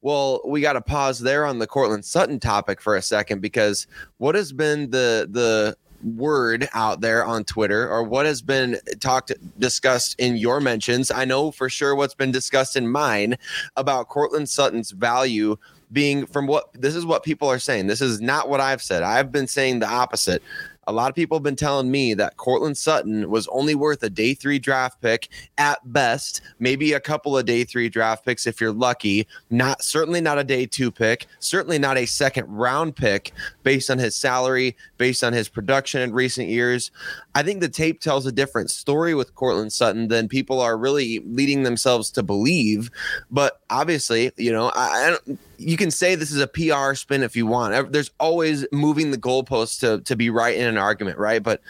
Well, 0.03 0.43
we 0.45 0.61
got 0.61 0.75
to 0.75 0.81
pause 0.81 1.19
there 1.19 1.47
on 1.47 1.59
the 1.59 1.67
Courtland 1.67 2.05
Sutton 2.05 2.39
topic 2.39 2.81
for 2.81 2.95
a 2.95 3.03
second 3.03 3.41
because 3.41 3.87
what 4.19 4.35
has 4.35 4.53
been 4.53 4.91
the 4.91 5.27
the 5.31 5.77
word 6.15 6.69
out 6.73 7.01
there 7.01 7.25
on 7.25 7.45
Twitter 7.45 7.89
or 7.89 8.03
what 8.03 8.27
has 8.27 8.41
been 8.41 8.79
talked 9.01 9.33
discussed 9.59 10.15
in 10.19 10.37
your 10.37 10.61
mentions. 10.61 11.11
I 11.11 11.25
know 11.25 11.51
for 11.51 11.69
sure 11.69 11.95
what's 11.95 12.15
been 12.15 12.31
discussed 12.31 12.77
in 12.77 12.89
mine 12.89 13.37
about 13.77 14.09
Courtland 14.09 14.49
Sutton's 14.49 14.93
value 14.93 15.57
being 15.93 16.27
from 16.27 16.47
what 16.47 16.73
this 16.75 16.95
is 16.95 17.05
what 17.05 17.23
people 17.23 17.49
are 17.49 17.59
saying. 17.59 17.87
This 17.87 18.01
is 18.01 18.21
not 18.21 18.49
what 18.49 18.61
I've 18.61 18.83
said. 18.83 19.03
I've 19.03 19.33
been 19.33 19.47
saying 19.47 19.81
the 19.81 19.89
opposite 19.89 20.43
a 20.87 20.93
lot 20.93 21.09
of 21.09 21.15
people 21.15 21.37
have 21.37 21.43
been 21.43 21.57
telling 21.57 21.91
me 21.91 22.15
that 22.15 22.37
Courtland 22.37 22.79
Sutton 22.79 23.29
was 23.31 23.49
only 23.49 23.75
worth 23.75 24.03
a 24.03 24.11
day 24.11 24.35
three 24.35 24.59
draft 24.59 25.01
pick 25.01 25.29
at 25.59 25.79
best, 25.93 26.41
maybe 26.59 26.93
a 26.93 27.01
couple 27.01 27.37
of 27.37 27.45
day 27.45 27.65
three 27.65 27.89
draft 27.89 28.25
picks 28.25 28.47
if 28.47 28.61
you're 28.61 28.73
lucky. 28.73 29.27
Not 29.51 29.83
certainly 29.83 30.21
not 30.21 30.39
a 30.39 30.45
day 30.45 30.67
two 30.67 30.91
pick, 30.91 31.27
certainly 31.41 31.79
not 31.79 31.99
a 31.99 32.07
second 32.07 32.47
round 32.49 32.95
pick 32.97 33.33
based 33.63 33.91
on 33.91 33.99
his 33.99 34.15
salary, 34.15 34.77
based 34.99 35.25
on 35.25 35.33
his 35.33 35.49
production 35.49 36.03
in 36.03 36.13
recent 36.13 36.49
years. 36.49 36.91
I 37.35 37.43
think 37.43 37.61
the 37.61 37.69
tape 37.69 38.01
tells 38.01 38.27
a 38.27 38.33
different 38.33 38.71
story 38.71 39.15
with 39.15 39.35
Courtland 39.35 39.73
Sutton 39.73 40.09
than 40.09 40.29
people 40.29 40.61
are 40.61 40.79
really 40.79 41.21
leading 41.27 41.65
themselves 41.65 42.11
to 42.13 42.23
believe. 42.23 42.91
But 43.31 43.61
obviously, 43.71 44.31
you 44.37 44.53
know, 44.53 44.71
I, 44.75 45.07
I 45.07 45.11
don't 45.11 45.39
you 45.59 45.77
can 45.77 45.91
say 45.91 46.15
this 46.15 46.31
is 46.31 46.41
a 46.41 46.47
PR 46.47 46.95
spin 46.95 47.23
if 47.23 47.37
you 47.37 47.47
want. 47.47 47.93
There's 47.93 48.11
always 48.19 48.67
moving 48.73 49.11
the 49.11 49.19
goalposts 49.19 49.81
to 49.81 50.03
to 50.03 50.17
be 50.17 50.31
right 50.31 50.57
in 50.57 50.67
an 50.67 50.79
argument, 50.79 51.19
right? 51.19 51.43
But 51.43 51.61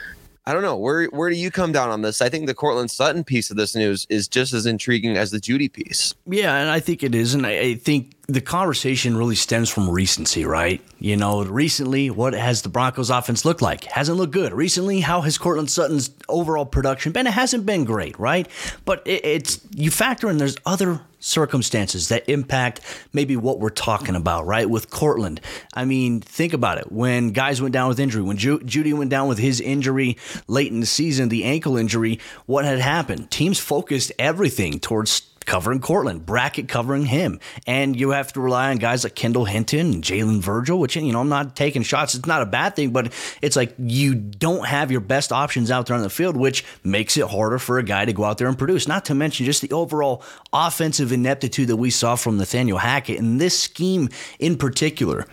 I 0.48 0.52
don't 0.52 0.62
know. 0.62 0.76
Where 0.76 1.06
where 1.06 1.28
do 1.28 1.36
you 1.36 1.50
come 1.50 1.72
down 1.72 1.90
on 1.90 2.02
this? 2.02 2.22
I 2.22 2.28
think 2.28 2.46
the 2.46 2.54
Courtland 2.54 2.90
Sutton 2.90 3.24
piece 3.24 3.50
of 3.50 3.56
this 3.56 3.74
news 3.74 4.06
is 4.08 4.28
just 4.28 4.52
as 4.52 4.64
intriguing 4.64 5.16
as 5.16 5.32
the 5.32 5.38
Jeudy 5.38 5.72
piece. 5.72 6.14
Yeah, 6.24 6.54
and 6.56 6.70
I 6.70 6.78
think 6.78 7.02
it 7.02 7.14
is, 7.14 7.34
and 7.34 7.44
I, 7.44 7.58
I 7.58 7.74
think 7.74 8.15
the 8.28 8.40
conversation 8.40 9.16
really 9.16 9.36
stems 9.36 9.70
from 9.70 9.88
recency, 9.88 10.44
right? 10.44 10.80
You 10.98 11.16
know, 11.16 11.44
recently, 11.44 12.10
what 12.10 12.34
has 12.34 12.62
the 12.62 12.68
Broncos 12.68 13.08
offense 13.08 13.44
looked 13.44 13.62
like? 13.62 13.84
Hasn't 13.84 14.18
looked 14.18 14.32
good. 14.32 14.52
Recently, 14.52 15.00
how 15.00 15.20
has 15.20 15.38
Courtland 15.38 15.70
Sutton's 15.70 16.10
overall 16.28 16.66
production 16.66 17.12
been? 17.12 17.28
It 17.28 17.34
hasn't 17.34 17.66
been 17.66 17.84
great, 17.84 18.18
right? 18.18 18.48
But 18.84 19.02
it, 19.06 19.24
it's 19.24 19.60
you 19.70 19.92
factor 19.92 20.28
in 20.28 20.38
there's 20.38 20.56
other 20.66 21.00
circumstances 21.20 22.08
that 22.08 22.28
impact 22.28 22.80
maybe 23.12 23.36
what 23.36 23.60
we're 23.60 23.70
talking 23.70 24.16
about, 24.16 24.44
right? 24.44 24.68
With 24.68 24.90
Courtland. 24.90 25.40
I 25.74 25.84
mean, 25.84 26.20
think 26.20 26.52
about 26.52 26.78
it. 26.78 26.90
When 26.90 27.30
guys 27.30 27.62
went 27.62 27.72
down 27.72 27.88
with 27.88 28.00
injury, 28.00 28.22
when 28.22 28.36
Ju- 28.36 28.60
Jeudy 28.60 28.92
went 28.92 29.10
down 29.10 29.28
with 29.28 29.38
his 29.38 29.60
injury 29.60 30.16
late 30.48 30.72
in 30.72 30.80
the 30.80 30.86
season, 30.86 31.28
the 31.28 31.44
ankle 31.44 31.76
injury, 31.76 32.18
what 32.46 32.64
had 32.64 32.80
happened? 32.80 33.30
Teams 33.30 33.60
focused 33.60 34.10
everything 34.18 34.80
towards 34.80 35.22
covering 35.46 35.80
Courtland, 35.80 36.26
bracket 36.26 36.68
covering 36.68 37.06
him. 37.06 37.40
And 37.66 37.98
you 37.98 38.10
have 38.10 38.32
to 38.34 38.40
rely 38.40 38.70
on 38.70 38.76
guys 38.76 39.04
like 39.04 39.14
Kendall 39.14 39.44
Hinton 39.44 39.92
and 39.92 40.04
Jalen 40.04 40.40
Virgil, 40.40 40.78
which, 40.78 40.96
you 40.96 41.12
know, 41.12 41.20
I'm 41.20 41.28
not 41.28 41.56
taking 41.56 41.82
shots. 41.82 42.14
It's 42.14 42.26
not 42.26 42.42
a 42.42 42.46
bad 42.46 42.76
thing, 42.76 42.90
but 42.90 43.12
it's 43.40 43.56
like 43.56 43.74
you 43.78 44.14
don't 44.14 44.66
have 44.66 44.90
your 44.90 45.00
best 45.00 45.32
options 45.32 45.70
out 45.70 45.86
there 45.86 45.96
on 45.96 46.02
the 46.02 46.10
field, 46.10 46.36
which 46.36 46.64
makes 46.84 47.16
it 47.16 47.26
harder 47.26 47.58
for 47.58 47.78
a 47.78 47.82
guy 47.82 48.04
to 48.04 48.12
go 48.12 48.24
out 48.24 48.38
there 48.38 48.48
and 48.48 48.58
produce. 48.58 48.86
Not 48.86 49.06
to 49.06 49.14
mention 49.14 49.46
just 49.46 49.62
the 49.62 49.72
overall 49.72 50.22
offensive 50.52 51.12
ineptitude 51.12 51.68
that 51.68 51.76
we 51.76 51.90
saw 51.90 52.16
from 52.16 52.36
Nathaniel 52.36 52.78
Hackett 52.78 53.18
and 53.18 53.40
this 53.40 53.58
scheme 53.58 54.08
in 54.38 54.56
particular 54.56 55.26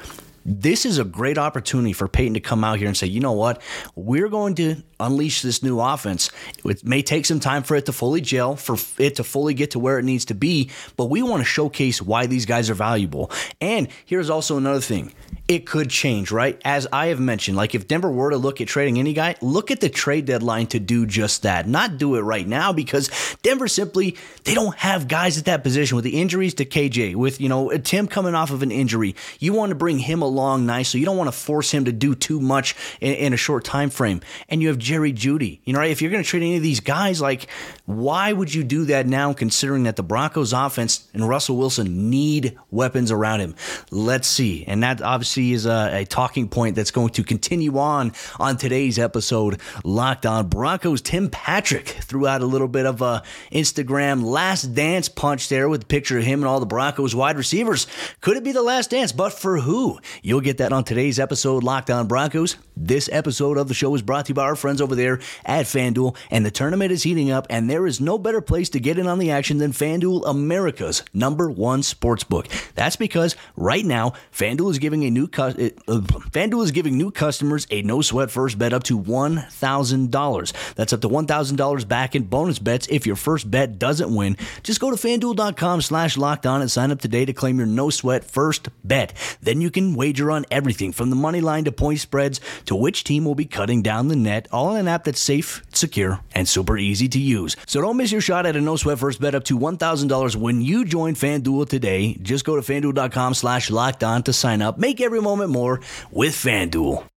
this 0.45 0.85
is 0.85 0.99
a 0.99 1.03
great 1.03 1.37
opportunity 1.37 1.93
for 1.93 2.07
Payton 2.07 2.33
to 2.35 2.39
come 2.39 2.63
out 2.63 2.79
here 2.79 2.87
and 2.87 2.97
say, 2.97 3.07
you 3.07 3.19
know 3.19 3.31
what, 3.31 3.61
we're 3.95 4.29
going 4.29 4.55
to 4.55 4.77
unleash 4.99 5.41
this 5.41 5.63
new 5.63 5.79
offense. 5.79 6.29
It 6.65 6.83
may 6.83 7.01
take 7.01 7.25
some 7.25 7.39
time 7.39 7.63
for 7.63 7.75
it 7.75 7.85
to 7.85 7.93
fully 7.93 8.21
gel, 8.21 8.55
for 8.55 8.77
it 8.97 9.15
to 9.17 9.23
fully 9.23 9.53
get 9.53 9.71
to 9.71 9.79
where 9.79 9.99
it 9.99 10.03
needs 10.03 10.25
to 10.25 10.33
be, 10.33 10.69
but 10.97 11.05
we 11.05 11.21
want 11.21 11.41
to 11.41 11.45
showcase 11.45 12.01
why 12.01 12.25
these 12.25 12.45
guys 12.45 12.69
are 12.69 12.75
valuable. 12.75 13.31
And 13.61 13.87
here's 14.05 14.29
also 14.29 14.57
another 14.57 14.81
thing 14.81 15.13
it 15.47 15.65
could 15.65 15.89
change, 15.89 16.31
right? 16.31 16.59
As 16.63 16.87
I 16.93 17.07
have 17.07 17.19
mentioned, 17.19 17.57
like 17.57 17.75
if 17.75 17.87
Denver 17.87 18.09
were 18.09 18.29
to 18.29 18.37
look 18.37 18.61
at 18.61 18.67
trading 18.67 18.97
any 18.97 19.13
guy, 19.13 19.35
look 19.41 19.71
at 19.71 19.81
the 19.81 19.89
trade 19.89 20.25
deadline 20.25 20.67
to 20.67 20.79
do 20.79 21.05
just 21.05 21.43
that. 21.43 21.67
Not 21.67 21.97
do 21.97 22.15
it 22.15 22.21
right 22.21 22.47
now 22.47 22.71
because 22.71 23.09
Denver 23.43 23.67
simply 23.67 24.15
they 24.45 24.53
don't 24.53 24.75
have 24.77 25.07
guys 25.07 25.37
at 25.37 25.45
that 25.45 25.63
position 25.63 25.95
with 25.95 26.05
the 26.05 26.21
injuries 26.21 26.53
to 26.55 26.65
KJ, 26.65 27.15
with 27.15 27.41
you 27.41 27.49
know 27.49 27.69
Tim 27.77 28.07
coming 28.07 28.35
off 28.35 28.51
of 28.51 28.63
an 28.63 28.71
injury. 28.71 29.15
You 29.39 29.53
want 29.53 29.69
to 29.69 29.75
bring 29.75 29.99
him 29.99 30.21
along 30.21 30.32
nice, 30.57 30.89
so 30.89 30.97
you 30.97 31.05
don't 31.05 31.17
want 31.17 31.27
to 31.27 31.37
force 31.37 31.71
him 31.71 31.85
to 31.85 31.91
do 31.91 32.15
too 32.15 32.39
much 32.39 32.75
in, 33.01 33.13
in 33.13 33.33
a 33.33 33.37
short 33.37 33.63
time 33.63 33.89
frame. 33.89 34.21
And 34.49 34.61
you 34.61 34.67
have 34.69 34.77
Jerry 34.77 35.13
Jeudy. 35.13 35.59
You 35.63 35.73
know, 35.73 35.79
right? 35.79 35.91
If 35.91 36.01
you're 36.01 36.11
going 36.11 36.23
to 36.23 36.29
trade 36.29 36.43
any 36.43 36.57
of 36.57 36.63
these 36.63 36.79
guys, 36.79 37.21
like 37.21 37.47
why 37.85 38.31
would 38.31 38.53
you 38.53 38.63
do 38.63 38.85
that 38.85 39.07
now, 39.07 39.33
considering 39.33 39.83
that 39.83 39.97
the 39.97 40.03
Broncos 40.03 40.53
offense 40.53 41.07
and 41.13 41.27
Russell 41.27 41.57
Wilson 41.57 42.09
need 42.09 42.57
weapons 42.71 43.11
around 43.11 43.41
him? 43.41 43.55
Let's 43.91 44.27
see. 44.27 44.63
And 44.65 44.83
that 44.83 45.01
obviously 45.01 45.51
is 45.51 45.65
a, 45.65 45.89
a 45.93 46.05
talking 46.05 46.47
point 46.47 46.75
that's 46.75 46.91
going 46.91 47.09
to 47.09 47.23
continue 47.23 47.77
on 47.77 48.13
on 48.39 48.57
today's 48.57 48.97
episode. 48.97 49.59
Locked 49.83 50.25
on 50.25 50.47
Broncos. 50.47 51.01
Tim 51.01 51.29
Patrick 51.29 51.87
threw 51.87 52.25
out 52.25 52.41
a 52.41 52.45
little 52.45 52.69
bit 52.69 52.85
of 52.85 53.01
a 53.01 53.23
Instagram 53.51 54.23
last 54.23 54.73
dance 54.73 55.09
punch 55.09 55.49
there 55.49 55.67
with 55.67 55.83
a 55.83 55.85
picture 55.85 56.17
of 56.17 56.23
him 56.23 56.39
and 56.39 56.47
all 56.47 56.59
the 56.59 56.65
Broncos 56.65 57.13
wide 57.13 57.37
receivers. 57.37 57.85
Could 58.21 58.37
it 58.37 58.43
be 58.43 58.53
the 58.53 58.63
last 58.63 58.91
dance? 58.91 59.11
But 59.11 59.33
for 59.33 59.59
who? 59.59 59.99
You'll 60.25 60.39
get 60.39 60.59
that 60.59 60.71
on 60.71 60.85
today's 60.85 61.19
episode, 61.19 61.65
Locked 61.65 61.89
on 61.89 62.07
Broncos. 62.07 62.55
This 62.77 63.09
episode 63.11 63.57
of 63.57 63.67
the 63.67 63.73
show 63.73 63.93
is 63.93 64.01
brought 64.01 64.25
to 64.25 64.29
you 64.29 64.35
by 64.35 64.43
our 64.43 64.55
friends 64.55 64.79
over 64.79 64.95
there 64.95 65.19
at 65.43 65.65
FanDuel, 65.65 66.15
and 66.31 66.45
the 66.45 66.49
tournament 66.49 66.93
is 66.93 67.03
heating 67.03 67.29
up, 67.29 67.45
and 67.49 67.69
there 67.69 67.85
is 67.85 67.99
no 67.99 68.17
better 68.17 68.39
place 68.39 68.69
to 68.69 68.79
get 68.79 68.97
in 68.97 69.05
on 69.05 69.19
the 69.19 69.31
action 69.31 69.57
than 69.57 69.73
FanDuel, 69.73 70.25
America's 70.25 71.03
number 71.13 71.51
one 71.51 71.81
sportsbook. 71.81 72.47
That's 72.73 72.95
because 72.95 73.35
right 73.57 73.85
now, 73.85 74.13
FanDuel 74.31 74.71
is 74.71 74.79
giving 74.79 75.03
a 75.03 75.11
new 75.11 75.27
cu- 75.27 75.41
uh, 75.41 75.99
FanDuel 76.31 76.63
is 76.63 76.71
giving 76.71 76.97
new 76.97 77.11
customers 77.11 77.67
a 77.69 77.81
no 77.81 78.01
sweat 78.01 78.31
first 78.31 78.57
bet 78.57 78.71
up 78.71 78.83
to 78.83 78.97
$1,000. 78.97 80.73
That's 80.75 80.93
up 80.93 81.01
to 81.01 81.09
$1,000 81.09 81.87
back 81.89 82.15
in 82.15 82.23
bonus 82.23 82.59
bets 82.59 82.87
if 82.89 83.05
your 83.05 83.17
first 83.17 83.51
bet 83.51 83.77
doesn't 83.77 84.15
win. 84.15 84.37
Just 84.63 84.79
go 84.79 84.89
to 84.89 84.95
fanduel.com 84.95 85.81
slash 85.81 86.15
locked 86.15 86.45
on 86.45 86.61
and 86.61 86.71
sign 86.71 86.91
up 86.91 87.01
today 87.01 87.25
to 87.25 87.33
claim 87.33 87.57
your 87.57 87.67
no 87.67 87.89
sweat 87.89 88.23
first 88.23 88.69
bet. 88.85 89.13
Then 89.41 89.59
you 89.59 89.69
can 89.69 89.95
wager 90.13 90.29
on 90.29 90.45
everything 90.51 90.91
from 90.91 91.09
the 91.09 91.15
money 91.15 91.41
line 91.41 91.63
to 91.63 91.71
point 91.71 91.99
spreads 91.99 92.39
to 92.65 92.75
which 92.75 93.03
team 93.03 93.25
will 93.25 93.33
be 93.33 93.45
cutting 93.45 93.81
down 93.81 94.09
the 94.09 94.15
net, 94.15 94.47
all 94.51 94.75
in 94.75 94.81
an 94.81 94.87
app 94.87 95.05
that's 95.05 95.19
safe, 95.19 95.63
secure, 95.73 96.19
and 96.35 96.47
super 96.47 96.77
easy 96.77 97.07
to 97.09 97.19
use. 97.19 97.55
So 97.65 97.81
don't 97.81 97.97
miss 97.97 98.11
your 98.11 98.21
shot 98.21 98.45
at 98.45 98.55
a 98.55 98.61
no 98.61 98.75
sweat 98.75 98.99
first 98.99 99.19
bet 99.19 99.33
up 99.33 99.43
to 99.45 99.57
$1,000 99.57 100.35
when 100.35 100.61
you 100.61 100.85
join 100.85 101.15
FanDuel 101.15 101.67
today. 101.67 102.13
Just 102.21 102.45
go 102.45 102.55
to 102.55 102.61
fanduel.com 102.61 103.33
slash 103.33 103.71
locked 103.71 104.03
on 104.03 104.21
to 104.23 104.33
sign 104.33 104.61
up. 104.61 104.77
Make 104.77 105.01
every 105.01 105.21
moment 105.21 105.49
more 105.49 105.81
with 106.11 106.33
FanDuel. 106.33 107.12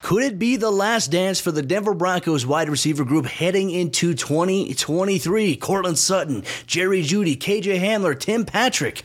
Could 0.00 0.22
it 0.22 0.38
be 0.38 0.54
the 0.54 0.70
last 0.70 1.10
dance 1.10 1.40
for 1.40 1.50
the 1.50 1.60
Denver 1.60 1.92
Broncos 1.92 2.46
wide 2.46 2.68
receiver 2.68 3.04
group 3.04 3.26
heading 3.26 3.68
into 3.70 4.14
2023? 4.14 5.56
Courtland 5.56 5.98
Sutton, 5.98 6.44
Jerry 6.66 7.02
Jeudy, 7.02 7.36
KJ 7.36 7.80
Hamler, 7.80 8.18
Tim 8.18 8.44
Patrick. 8.44 9.02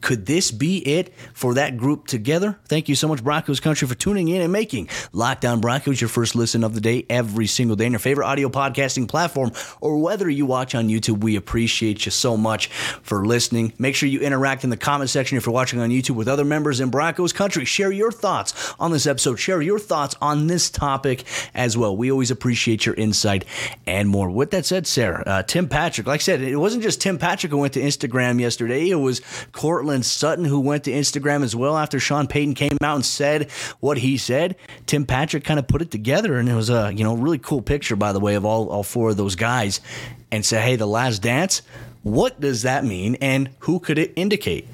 Could 0.00 0.26
this 0.26 0.50
be 0.50 0.78
it 0.78 1.14
for 1.32 1.54
that 1.54 1.76
group 1.76 2.08
together? 2.08 2.58
Thank 2.66 2.88
you 2.88 2.96
so 2.96 3.06
much, 3.06 3.22
Broncos 3.22 3.60
Country, 3.60 3.86
for 3.86 3.94
tuning 3.94 4.26
in 4.26 4.42
and 4.42 4.52
making 4.52 4.88
Locked 5.12 5.44
on 5.44 5.60
Broncos 5.60 6.00
your 6.00 6.08
first 6.08 6.34
listen 6.34 6.64
of 6.64 6.74
the 6.74 6.80
day 6.80 7.06
every 7.08 7.46
single 7.46 7.76
day 7.76 7.86
in 7.86 7.92
your 7.92 8.00
favorite 8.00 8.26
audio 8.26 8.48
podcasting 8.48 9.06
platform, 9.06 9.52
or 9.80 9.98
whether 9.98 10.28
you 10.28 10.44
watch 10.44 10.74
on 10.74 10.88
YouTube. 10.88 11.22
We 11.22 11.36
appreciate 11.36 12.04
you 12.04 12.10
so 12.10 12.36
much 12.36 12.66
for 12.66 13.24
listening. 13.24 13.74
Make 13.78 13.94
sure 13.94 14.08
you 14.08 14.18
interact 14.18 14.64
in 14.64 14.70
the 14.70 14.76
comment 14.76 15.08
section 15.08 15.38
if 15.38 15.46
you're 15.46 15.54
watching 15.54 15.78
on 15.78 15.90
YouTube 15.90 16.16
with 16.16 16.26
other 16.26 16.44
members 16.44 16.80
in 16.80 16.90
Broncos 16.90 17.32
Country. 17.32 17.64
Share 17.64 17.92
your 17.92 18.10
thoughts 18.10 18.74
on 18.80 18.90
this 18.90 19.06
episode. 19.06 19.36
Share 19.36 19.62
your 19.62 19.78
thoughts 19.78 20.16
on 20.20 20.31
this 20.46 20.70
topic 20.70 21.24
as 21.54 21.76
well. 21.76 21.96
We 21.96 22.10
always 22.10 22.30
appreciate 22.30 22.86
your 22.86 22.94
insight 22.94 23.44
and 23.86 24.08
more. 24.08 24.30
With 24.30 24.50
that 24.50 24.66
said, 24.66 24.86
Sayre, 24.86 25.22
uh, 25.26 25.42
Tim 25.42 25.68
Patrick, 25.68 26.06
like 26.06 26.20
I 26.20 26.22
said, 26.22 26.40
it 26.40 26.56
wasn't 26.56 26.82
just 26.82 27.00
Tim 27.00 27.18
Patrick 27.18 27.50
who 27.50 27.58
went 27.58 27.74
to 27.74 27.80
Instagram 27.80 28.40
yesterday. 28.40 28.90
It 28.90 28.96
was 28.96 29.20
Courtland 29.52 30.04
Sutton 30.04 30.44
who 30.44 30.60
went 30.60 30.84
to 30.84 30.90
Instagram 30.90 31.42
as 31.42 31.54
well 31.54 31.76
after 31.76 32.00
Sean 32.00 32.26
Payton 32.26 32.54
came 32.54 32.76
out 32.82 32.96
and 32.96 33.04
said 33.04 33.50
what 33.80 33.98
he 33.98 34.16
said. 34.16 34.56
Tim 34.86 35.06
Patrick 35.06 35.44
kind 35.44 35.58
of 35.58 35.68
put 35.68 35.82
it 35.82 35.90
together, 35.90 36.38
and 36.38 36.48
it 36.48 36.54
was 36.54 36.70
a 36.70 36.92
you 36.94 37.04
know 37.04 37.14
really 37.14 37.38
cool 37.38 37.62
picture, 37.62 37.96
by 37.96 38.12
the 38.12 38.20
way, 38.20 38.34
of 38.34 38.44
all 38.44 38.68
all 38.68 38.82
four 38.82 39.10
of 39.10 39.16
those 39.16 39.36
guys, 39.36 39.80
and 40.30 40.44
say, 40.44 40.60
hey, 40.60 40.76
the 40.76 40.86
last 40.86 41.22
dance. 41.22 41.62
What 42.02 42.40
does 42.40 42.62
that 42.62 42.84
mean, 42.84 43.14
and 43.20 43.50
who 43.60 43.78
could 43.78 43.96
it 43.96 44.12
indicate? 44.16 44.66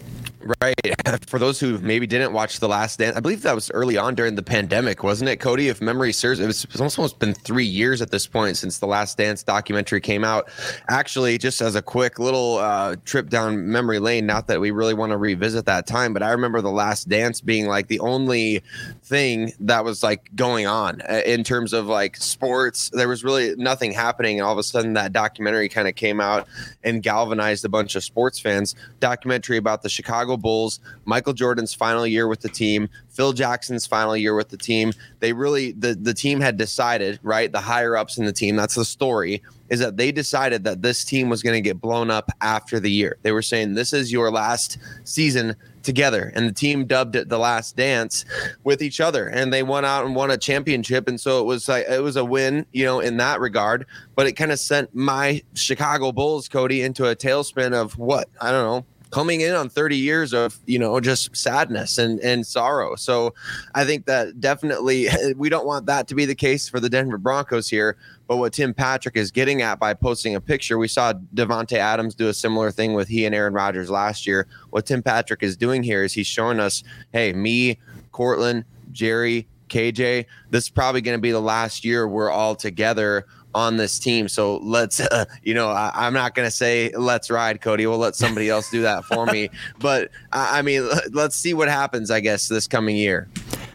Right. 0.63 0.75
For 1.27 1.39
those 1.39 1.61
who 1.61 1.77
maybe 1.79 2.07
didn't 2.07 2.33
watch 2.33 2.59
The 2.59 2.69
Last 2.69 2.99
Dance, 2.99 3.17
I 3.17 3.21
believe 3.21 3.43
that 3.43 3.55
was 3.55 3.71
early 3.73 3.99
on 3.99 4.15
during 4.15 4.35
the 4.35 4.43
pandemic, 4.43 5.03
wasn't 5.03 5.29
it, 5.29 5.37
Cody? 5.37 5.69
If 5.69 5.83
memory 5.83 6.11
serves, 6.13 6.41
it 6.41 6.47
was 6.47 6.65
it's 6.65 6.81
almost 6.81 7.19
been 7.19 7.35
three 7.35 7.67
years 7.67 8.01
at 8.01 8.11
this 8.11 8.27
point 8.27 8.57
since 8.57 8.79
The 8.79 8.87
Last 8.87 9.19
Dance 9.19 9.43
documentary 9.43 10.01
came 10.01 10.25
out. 10.25 10.49
Actually, 10.89 11.37
just 11.37 11.61
as 11.61 11.75
a 11.75 11.83
quick 11.83 12.19
little 12.19 12.57
uh, 12.57 12.97
trip 13.05 13.29
down 13.29 13.71
memory 13.71 13.99
lane, 13.99 14.25
not 14.25 14.47
that 14.47 14.59
we 14.59 14.71
really 14.71 14.95
want 14.95 15.13
to 15.13 15.19
revisit 15.19 15.67
that 15.67 15.87
time, 15.87 16.15
but 16.15 16.23
I 16.23 16.31
remember 16.31 16.63
The 16.63 16.71
Last 16.71 17.11
Dance 17.11 17.43
being 17.43 17.67
like 17.67 17.89
the 17.89 18.01
only 18.01 18.63
thing 19.03 19.53
that 19.61 19.85
was 19.85 20.03
like 20.03 20.35
going 20.35 20.67
on 20.67 21.03
uh, 21.03 21.21
in 21.27 21.45
terms 21.45 21.75
of 21.75 21.87
like 21.87 22.17
sports. 22.17 22.91
There 22.95 23.09
was 23.09 23.23
really 23.23 23.55
nothing 23.57 23.93
happening. 23.93 24.39
And 24.39 24.47
all 24.47 24.53
of 24.53 24.59
a 24.59 24.63
sudden, 24.63 24.95
that 24.95 25.13
documentary 25.13 25.69
kind 25.69 25.89
of 25.89 25.95
came 25.95 26.21
out 26.21 26.49
and 26.85 27.03
galvanized 27.03 27.67
a 27.67 27.69
bunch 27.69 27.97
of 27.97 28.03
sports 28.03 28.39
fans. 28.41 28.75
Documentary 28.99 29.59
about 29.59 29.83
the 29.83 29.91
Chicago 29.91 30.38
Bulls, 30.39 30.81
Michael 31.05 31.33
Jordan's 31.33 31.75
final 31.75 32.07
year 32.07 32.27
with 32.27 32.41
the 32.41 32.49
team, 32.49 32.89
Phil 33.11 33.33
Jackson's 33.33 33.87
final 33.87 34.17
year 34.17 34.35
with 34.35 34.49
the 34.49 34.57
team. 34.57 34.93
They 35.21 35.33
really 35.33 35.73
the 35.73 35.95
the 35.95 36.15
team 36.15 36.41
had 36.41 36.57
decided, 36.57 37.19
right? 37.23 37.51
The 37.51 37.61
higher 37.61 37.97
ups 37.97 38.19
in 38.19 38.25
the 38.25 38.33
team, 38.33 38.57
that's 38.57 38.75
the 38.75 38.85
story, 38.85 39.43
is 39.69 39.81
that 39.81 39.97
they 39.97 40.13
decided 40.13 40.65
that 40.65 40.83
this 40.83 41.05
team 41.05 41.29
was 41.29 41.43
going 41.43 41.55
to 41.55 41.61
get 41.61 41.81
blown 41.81 42.11
up 42.11 42.31
after 42.41 42.81
the 42.81 42.91
year. 42.91 43.19
They 43.23 43.33
were 43.33 43.43
saying 43.43 43.75
this 43.75 43.93
is 43.93 44.13
your 44.13 44.31
last 44.31 44.79
season 45.05 45.57
together 45.83 46.31
and 46.35 46.47
the 46.47 46.53
team 46.53 46.85
dubbed 46.85 47.17
it 47.17 47.31
the 47.31 47.39
last 47.39 47.75
dance 47.75 48.27
with 48.63 48.83
each 48.83 49.01
other 49.01 49.27
and 49.29 49.53
they 49.53 49.63
went 49.63 49.87
out 49.87 50.05
and 50.05 50.15
won 50.15 50.31
a 50.31 50.37
championship 50.37 51.09
and 51.09 51.19
so 51.19 51.41
it 51.41 51.45
was 51.45 51.67
like 51.67 51.87
it 51.89 52.03
was 52.03 52.17
a 52.17 52.25
win 52.25 52.67
you 52.73 52.85
know 52.85 53.01
in 53.01 53.17
that 53.17 53.41
regard 53.41 53.87
but 54.15 54.27
it 54.27 54.33
kind 54.33 54.53
of 54.53 54.59
sent 54.59 54.95
my 54.95 55.43
chicago 55.55 56.13
bulls 56.13 56.47
cody 56.47 56.83
into 56.83 57.07
a 57.07 57.17
tailspin 57.17 57.73
of 57.73 57.97
what 57.97 58.29
i 58.41 58.51
don't 58.51 58.65
know 58.65 58.85
coming 59.11 59.41
in 59.41 59.55
on 59.55 59.69
30 59.69 59.97
years 59.97 60.35
of 60.35 60.59
you 60.67 60.79
know 60.79 61.01
just 61.01 61.35
sadness 61.37 61.99
and 61.99 62.21
and 62.21 62.47
sorrow. 62.47 62.95
So 62.97 63.35
i 63.75 63.85
think 63.85 64.07
that 64.07 64.41
definitely 64.41 65.09
we 65.37 65.49
don't 65.49 65.67
want 65.67 65.87
that 65.87 66.09
to 66.09 66.15
be 66.15 66.25
the 66.25 66.35
case 66.35 66.69
for 66.69 66.81
the 66.81 66.89
denver 66.89 67.19
broncos 67.19 67.69
here. 67.69 67.97
But 68.27 68.37
what 68.37 68.53
tim 68.53 68.75
patrick 68.75 69.17
is 69.17 69.31
getting 69.31 69.63
at 69.63 69.79
by 69.79 69.95
posting 69.95 70.35
a 70.35 70.41
picture 70.41 70.79
we 70.79 70.89
saw 70.89 71.13
davante 71.35 71.79
adams 71.79 72.15
do 72.15 72.29
a 72.29 72.35
similar 72.35 72.71
thing 72.71 72.95
with 72.95 73.09
he 73.09 73.25
and 73.25 73.35
aaron 73.35 73.55
rodgers 73.55 73.91
last 73.91 74.27
year. 74.27 74.47
What 74.71 74.87
tim 74.87 75.03
patrick 75.03 75.43
is 75.43 75.57
doing 75.57 75.83
here 75.83 76.05
is 76.05 76.13
he's 76.13 76.27
showing 76.27 76.61
us 76.61 76.83
hey 77.13 77.33
me 77.33 77.79
Courtland, 78.13 78.65
jerry 78.91 79.47
KJ, 79.69 80.25
this 80.51 80.65
is 80.65 80.71
probably 80.71 81.03
going 81.03 81.17
to 81.17 81.21
be 81.21 81.31
the 81.31 81.41
last 81.41 81.85
year 81.85 82.09
we're 82.09 82.31
all 82.31 82.55
together 82.55 83.27
on 83.59 83.77
this 83.77 83.99
team. 83.99 84.29
So 84.29 84.59
let's, 84.59 85.01
uh, 85.01 85.25
you 85.43 85.55
know, 85.55 85.69
I, 85.69 86.07
am 86.07 86.15
not 86.15 86.35
going 86.35 86.47
to 86.47 86.51
say 86.51 86.91
let's 86.97 87.31
ride, 87.31 87.61
Cody. 87.61 87.87
We'll 87.87 87.99
let 87.99 88.15
somebody 88.15 88.49
else 88.51 88.71
do 88.71 88.83
that 88.83 89.05
for 89.05 89.27
me. 89.27 89.51
But 89.79 90.11
I, 90.33 90.61
I 90.61 90.63
mean, 90.63 90.89
let's 91.13 91.37
see 91.37 91.55
what 91.55 91.69
happens, 91.69 92.11
I 92.11 92.21
guess, 92.21 92.49
this 92.49 92.67
coming 92.67 92.97
year. 92.97 93.29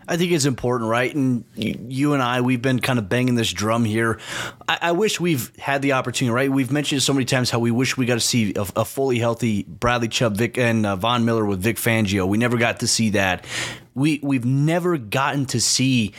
I 0.07 0.17
think 0.17 0.33
it's 0.33 0.45
important, 0.45 0.89
right? 0.89 1.13
And 1.15 1.45
you 1.55 2.13
and 2.13 2.21
I, 2.21 2.41
we've 2.41 2.61
been 2.61 2.79
kind 2.79 2.99
of 2.99 3.07
banging 3.07 3.35
this 3.35 3.51
drum 3.51 3.85
here. 3.85 4.19
I, 4.67 4.77
I, 4.81 4.91
wish 4.91 5.19
we've 5.19 5.55
had 5.57 5.81
the 5.81 5.93
opportunity, 5.93 6.33
right? 6.33 6.51
We've 6.51 6.71
mentioned 6.71 7.01
so 7.03 7.13
many 7.13 7.25
times 7.25 7.49
how 7.49 7.59
we 7.59 7.71
wish 7.71 7.95
we 7.95 8.05
got 8.05 8.15
to 8.15 8.19
see 8.19 8.53
a, 8.55 8.65
a 8.75 8.85
fully 8.85 9.17
healthy 9.17 9.63
Bradley 9.63 10.09
Chubb, 10.09 10.35
Vic, 10.35 10.57
and 10.57 10.85
uh, 10.85 10.97
Von 10.97 11.23
Miller 11.23 11.45
with 11.45 11.61
Vic 11.61 11.77
Fangio. 11.77 12.27
We 12.27 12.37
never 12.37 12.57
got 12.57 12.81
to 12.81 12.87
see 12.87 13.11
that. 13.11 13.45
We 13.95 14.19
we've 14.23 14.45
never 14.45 14.97
gotten 14.97 15.45
to 15.47 15.61
see 15.61 16.13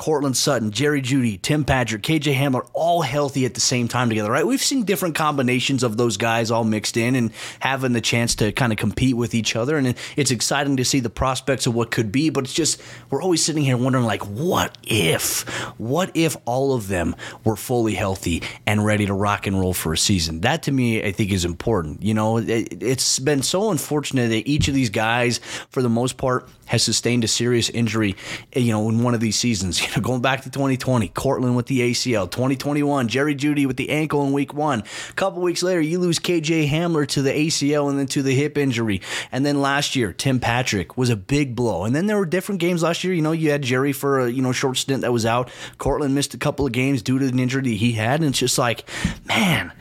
Courtland 0.00 0.34
Sutton, 0.34 0.70
Jerry 0.70 1.02
Jeudy, 1.02 1.36
Tim 1.36 1.62
Patrick, 1.62 2.00
KJ 2.00 2.34
Hamler 2.34 2.66
all 2.72 3.02
healthy 3.02 3.44
at 3.44 3.52
the 3.52 3.60
same 3.60 3.86
time 3.86 4.08
together, 4.08 4.30
right? 4.30 4.46
We've 4.46 4.62
seen 4.62 4.84
different 4.84 5.14
combinations 5.14 5.82
of 5.82 5.98
those 5.98 6.16
guys 6.16 6.50
all 6.50 6.64
mixed 6.64 6.96
in 6.96 7.14
and 7.14 7.30
having 7.58 7.92
the 7.92 8.00
chance 8.00 8.34
to 8.36 8.50
kind 8.50 8.72
of 8.72 8.78
compete 8.78 9.14
with 9.14 9.34
each 9.34 9.56
other. 9.56 9.76
And 9.76 9.94
it's 10.16 10.30
exciting 10.30 10.78
to 10.78 10.86
see 10.86 11.00
the 11.00 11.10
prospects 11.10 11.66
of 11.66 11.74
what 11.74 11.90
could 11.90 12.10
be, 12.10 12.30
but 12.30 12.44
it's 12.44 12.54
just, 12.54 12.80
we're 13.10 13.22
always 13.22 13.44
sitting 13.44 13.62
here 13.62 13.76
wondering, 13.76 14.06
like, 14.06 14.22
what 14.22 14.78
if? 14.84 15.42
What 15.78 16.12
if 16.14 16.34
all 16.46 16.72
of 16.72 16.88
them 16.88 17.14
were 17.44 17.56
fully 17.56 17.92
healthy 17.92 18.42
and 18.64 18.82
ready 18.82 19.04
to 19.04 19.12
rock 19.12 19.46
and 19.46 19.60
roll 19.60 19.74
for 19.74 19.92
a 19.92 19.98
season? 19.98 20.40
That 20.40 20.62
to 20.62 20.72
me, 20.72 21.04
I 21.04 21.12
think 21.12 21.30
is 21.30 21.44
important. 21.44 22.02
You 22.02 22.14
know, 22.14 22.38
it, 22.38 22.82
it's 22.82 23.18
been 23.18 23.42
so 23.42 23.70
unfortunate 23.70 24.28
that 24.28 24.48
each 24.48 24.66
of 24.66 24.72
these 24.72 24.88
guys, 24.88 25.40
for 25.68 25.82
the 25.82 25.90
most 25.90 26.16
part, 26.16 26.48
has 26.70 26.84
sustained 26.84 27.24
a 27.24 27.28
serious 27.28 27.68
injury, 27.68 28.16
you 28.54 28.72
know, 28.72 28.88
in 28.88 29.02
one 29.02 29.12
of 29.12 29.20
these 29.20 29.36
seasons. 29.36 29.78
You 29.90 29.96
know, 29.96 30.02
going 30.02 30.22
back 30.22 30.42
to 30.42 30.50
2020, 30.50 31.08
Courtland 31.08 31.56
with 31.56 31.66
the 31.66 31.80
ACL, 31.80 32.30
2021, 32.30 33.08
Jerry 33.08 33.34
Jeudy 33.34 33.66
with 33.66 33.76
the 33.76 33.90
ankle 33.90 34.24
in 34.26 34.32
week 34.32 34.54
one. 34.54 34.84
A 35.08 35.12
couple 35.14 35.42
weeks 35.42 35.62
later, 35.62 35.80
you 35.80 35.98
lose 35.98 36.18
KJ 36.18 36.68
Hamler 36.68 37.06
to 37.08 37.22
the 37.22 37.32
ACL 37.32 37.90
and 37.90 37.98
then 37.98 38.06
to 38.08 38.22
the 38.22 38.34
hip 38.34 38.56
injury. 38.56 39.00
And 39.32 39.44
then 39.44 39.60
last 39.60 39.96
year, 39.96 40.12
Tim 40.12 40.38
Patrick 40.38 40.96
was 40.96 41.10
a 41.10 41.16
big 41.16 41.56
blow. 41.56 41.84
And 41.84 41.94
then 41.94 42.06
there 42.06 42.18
were 42.18 42.26
different 42.26 42.60
games 42.60 42.82
last 42.82 43.02
year. 43.02 43.12
You 43.12 43.22
know, 43.22 43.32
you 43.32 43.50
had 43.50 43.62
Jerry 43.62 43.92
for 43.92 44.20
a 44.20 44.30
you 44.30 44.42
know 44.42 44.52
short 44.52 44.76
stint 44.76 45.02
that 45.02 45.12
was 45.12 45.26
out. 45.26 45.50
Courtland 45.78 46.14
missed 46.14 46.34
a 46.34 46.38
couple 46.38 46.66
of 46.66 46.72
games 46.72 47.02
due 47.02 47.18
to 47.18 47.26
an 47.26 47.38
injury 47.38 47.60
he 47.76 47.92
had, 47.92 48.20
and 48.20 48.30
it's 48.30 48.38
just 48.38 48.58
like, 48.58 48.88
man 49.26 49.72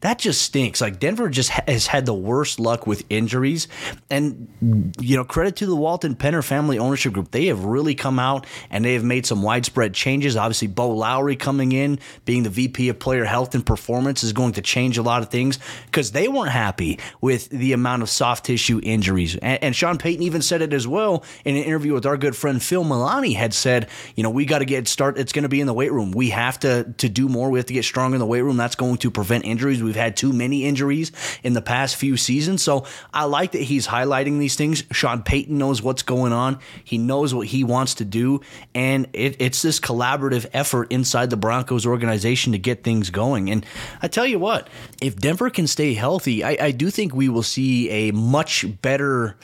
that 0.00 0.18
just 0.18 0.42
stinks. 0.42 0.82
Like 0.82 1.00
Denver 1.00 1.30
just 1.30 1.48
has 1.50 1.86
had 1.86 2.04
the 2.04 2.14
worst 2.14 2.60
luck 2.60 2.86
with 2.86 3.04
injuries, 3.08 3.66
and 4.10 4.94
you 5.00 5.16
know 5.16 5.24
credit 5.24 5.56
to 5.56 5.66
the 5.66 5.74
Walton 5.74 6.14
Penner 6.14 6.44
family 6.44 6.78
ownership 6.78 7.14
group. 7.14 7.30
They 7.30 7.46
have 7.46 7.64
really 7.64 7.94
come 7.94 8.18
out 8.18 8.46
and 8.70 8.84
they 8.84 8.92
have 8.92 9.04
made 9.04 9.24
some 9.24 9.42
widespread 9.42 9.94
changes. 9.94 10.36
Obviously, 10.36 10.68
Bo 10.68 10.90
Lowry 10.90 11.34
coming 11.34 11.72
in, 11.72 11.98
being 12.26 12.42
the 12.42 12.50
VP 12.50 12.90
of 12.90 12.98
Player 12.98 13.24
Health 13.24 13.54
and 13.54 13.64
Performance, 13.64 14.22
is 14.22 14.34
going 14.34 14.52
to 14.52 14.62
change 14.62 14.98
a 14.98 15.02
lot 15.02 15.22
of 15.22 15.30
things 15.30 15.58
because 15.86 16.12
they 16.12 16.28
weren't 16.28 16.52
happy 16.52 16.98
with 17.22 17.48
the 17.48 17.72
amount 17.72 18.02
of 18.02 18.10
soft 18.10 18.44
tissue 18.44 18.80
injuries. 18.82 19.36
And, 19.36 19.62
and 19.64 19.76
Sean 19.76 19.96
Payton 19.96 20.22
even 20.22 20.42
said 20.42 20.60
it 20.60 20.74
as 20.74 20.86
well 20.86 21.24
in 21.46 21.56
an 21.56 21.62
interview 21.62 21.94
with 21.94 22.04
our 22.04 22.18
good 22.18 22.36
friend 22.36 22.62
Phil 22.62 22.84
Milani. 22.84 23.34
Had 23.34 23.54
said, 23.54 23.88
you 24.14 24.22
know, 24.22 24.30
we 24.30 24.44
got 24.44 24.58
to 24.58 24.66
get 24.66 24.88
start. 24.88 25.16
It's 25.16 25.32
going 25.32 25.44
to 25.44 25.48
be 25.48 25.62
in 25.62 25.66
the 25.66 25.74
weight 25.74 25.92
room. 25.92 26.12
We 26.12 26.30
have 26.30 26.60
to 26.60 26.92
to 26.98 27.08
do 27.08 27.30
more. 27.30 27.48
We 27.48 27.58
have 27.58 27.66
to 27.66 27.74
get 27.74 27.86
strong 27.86 28.12
in 28.12 28.18
the 28.18 28.26
weight 28.26 28.42
room. 28.42 28.58
That's 28.58 28.76
going 28.76 28.98
to 28.98 29.10
prevent 29.10 29.46
injuries. 29.46 29.85
We've 29.86 29.96
had 29.96 30.16
too 30.16 30.32
many 30.32 30.64
injuries 30.64 31.12
in 31.42 31.52
the 31.52 31.62
past 31.62 31.96
few 31.96 32.16
seasons. 32.16 32.62
So 32.62 32.84
I 33.14 33.24
like 33.24 33.52
that 33.52 33.62
he's 33.62 33.86
highlighting 33.86 34.38
these 34.38 34.56
things. 34.56 34.84
Sean 34.92 35.22
Payton 35.22 35.56
knows 35.56 35.80
what's 35.80 36.02
going 36.02 36.32
on. 36.32 36.58
He 36.84 36.98
knows 36.98 37.32
what 37.32 37.46
he 37.46 37.64
wants 37.64 37.94
to 37.94 38.04
do. 38.04 38.40
And 38.74 39.08
it, 39.12 39.36
it's 39.38 39.62
this 39.62 39.80
collaborative 39.80 40.46
effort 40.52 40.90
inside 40.92 41.30
the 41.30 41.36
Broncos 41.36 41.86
organization 41.86 42.52
to 42.52 42.58
get 42.58 42.84
things 42.84 43.10
going. 43.10 43.50
And 43.50 43.64
I 44.02 44.08
tell 44.08 44.26
you 44.26 44.38
what, 44.38 44.68
if 45.00 45.16
Denver 45.16 45.50
can 45.50 45.66
stay 45.66 45.94
healthy, 45.94 46.44
I, 46.44 46.56
I 46.60 46.70
do 46.72 46.90
think 46.90 47.14
we 47.14 47.28
will 47.28 47.42
see 47.42 47.88
a 47.90 48.10
much 48.12 48.64
better 48.82 49.36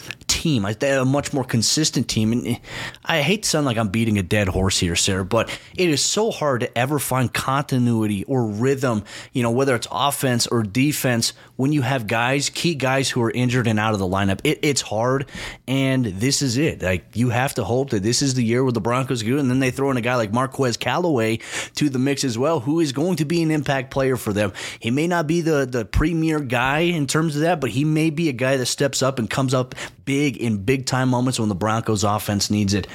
team, 0.42 0.64
a 0.64 1.04
much 1.04 1.32
more 1.32 1.44
consistent 1.44 2.08
team. 2.08 2.32
And 2.32 2.46
eh, 2.48 2.58
I 3.04 3.22
hate 3.22 3.44
to 3.44 3.48
sound 3.48 3.64
like 3.64 3.78
I'm 3.78 3.90
beating 3.90 4.18
a 4.18 4.24
dead 4.24 4.48
horse 4.48 4.76
here, 4.76 4.96
Sayre, 4.96 5.22
but 5.22 5.48
it 5.76 5.88
is 5.88 6.04
so 6.04 6.32
hard 6.32 6.62
to 6.62 6.78
ever 6.78 6.98
find 6.98 7.32
continuity 7.32 8.24
or 8.24 8.44
rhythm, 8.46 9.04
you 9.32 9.44
know, 9.44 9.52
whether 9.52 9.76
it's 9.76 9.86
offense 9.88 10.48
or 10.48 10.64
defense, 10.64 11.32
when 11.54 11.72
you 11.72 11.82
have 11.82 12.08
guys, 12.08 12.50
key 12.50 12.74
guys 12.74 13.08
who 13.08 13.22
are 13.22 13.30
injured 13.30 13.68
and 13.68 13.78
out 13.78 13.92
of 13.92 14.00
the 14.00 14.06
lineup. 14.06 14.40
It, 14.42 14.58
it's 14.62 14.80
hard, 14.80 15.28
and 15.68 16.06
this 16.06 16.42
is 16.42 16.56
it. 16.56 16.82
Like 16.82 17.14
you 17.14 17.30
have 17.30 17.54
to 17.54 17.62
hope 17.62 17.90
that 17.90 18.02
this 18.02 18.20
is 18.20 18.34
the 18.34 18.42
year 18.42 18.64
where 18.64 18.72
the 18.72 18.80
Broncos 18.80 19.22
go, 19.22 19.38
and 19.38 19.48
then 19.48 19.60
they 19.60 19.70
throw 19.70 19.92
in 19.92 19.96
a 19.96 20.00
guy 20.00 20.16
like 20.16 20.32
Marquez 20.32 20.76
Callaway 20.76 21.38
to 21.76 21.88
the 21.88 22.00
mix 22.00 22.24
as 22.24 22.36
well, 22.36 22.58
who 22.58 22.80
is 22.80 22.90
going 22.90 23.16
to 23.16 23.24
be 23.24 23.42
an 23.42 23.52
impact 23.52 23.92
player 23.92 24.16
for 24.16 24.32
them. 24.32 24.52
He 24.80 24.90
may 24.90 25.06
not 25.06 25.28
be 25.28 25.40
the 25.40 25.66
the 25.66 25.84
premier 25.84 26.40
guy 26.40 26.80
in 26.80 27.06
terms 27.06 27.36
of 27.36 27.42
that, 27.42 27.60
but 27.60 27.70
he 27.70 27.84
may 27.84 28.10
be 28.10 28.28
a 28.28 28.32
guy 28.32 28.56
that 28.56 28.66
steps 28.66 29.00
up 29.02 29.20
and 29.20 29.30
comes 29.30 29.54
up 29.54 29.76
big 30.04 30.36
in 30.36 30.64
big 30.64 30.86
time 30.86 31.08
moments 31.08 31.38
when 31.38 31.48
the 31.48 31.54
Broncos 31.54 32.04
offense 32.04 32.50
needs 32.50 32.74
it. 32.74 32.86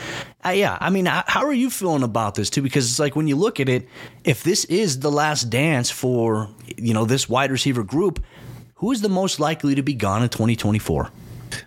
Uh, 0.45 0.49
yeah, 0.49 0.77
I 0.79 0.89
mean, 0.89 1.05
how 1.05 1.45
are 1.45 1.53
you 1.53 1.69
feeling 1.69 2.03
about 2.03 2.35
this 2.35 2.49
too? 2.49 2.61
Because 2.61 2.89
it's 2.89 2.99
like 2.99 3.15
when 3.15 3.27
you 3.27 3.35
look 3.35 3.59
at 3.59 3.69
it, 3.69 3.87
if 4.23 4.43
this 4.43 4.65
is 4.65 4.99
the 4.99 5.11
last 5.11 5.49
dance 5.49 5.89
for 5.89 6.49
you 6.77 6.93
know 6.93 7.05
this 7.05 7.27
wide 7.27 7.51
receiver 7.51 7.83
group, 7.83 8.23
who 8.75 8.91
is 8.91 9.01
the 9.01 9.09
most 9.09 9.39
likely 9.39 9.75
to 9.75 9.81
be 9.81 9.93
gone 9.93 10.23
in 10.23 10.29
2024? 10.29 11.11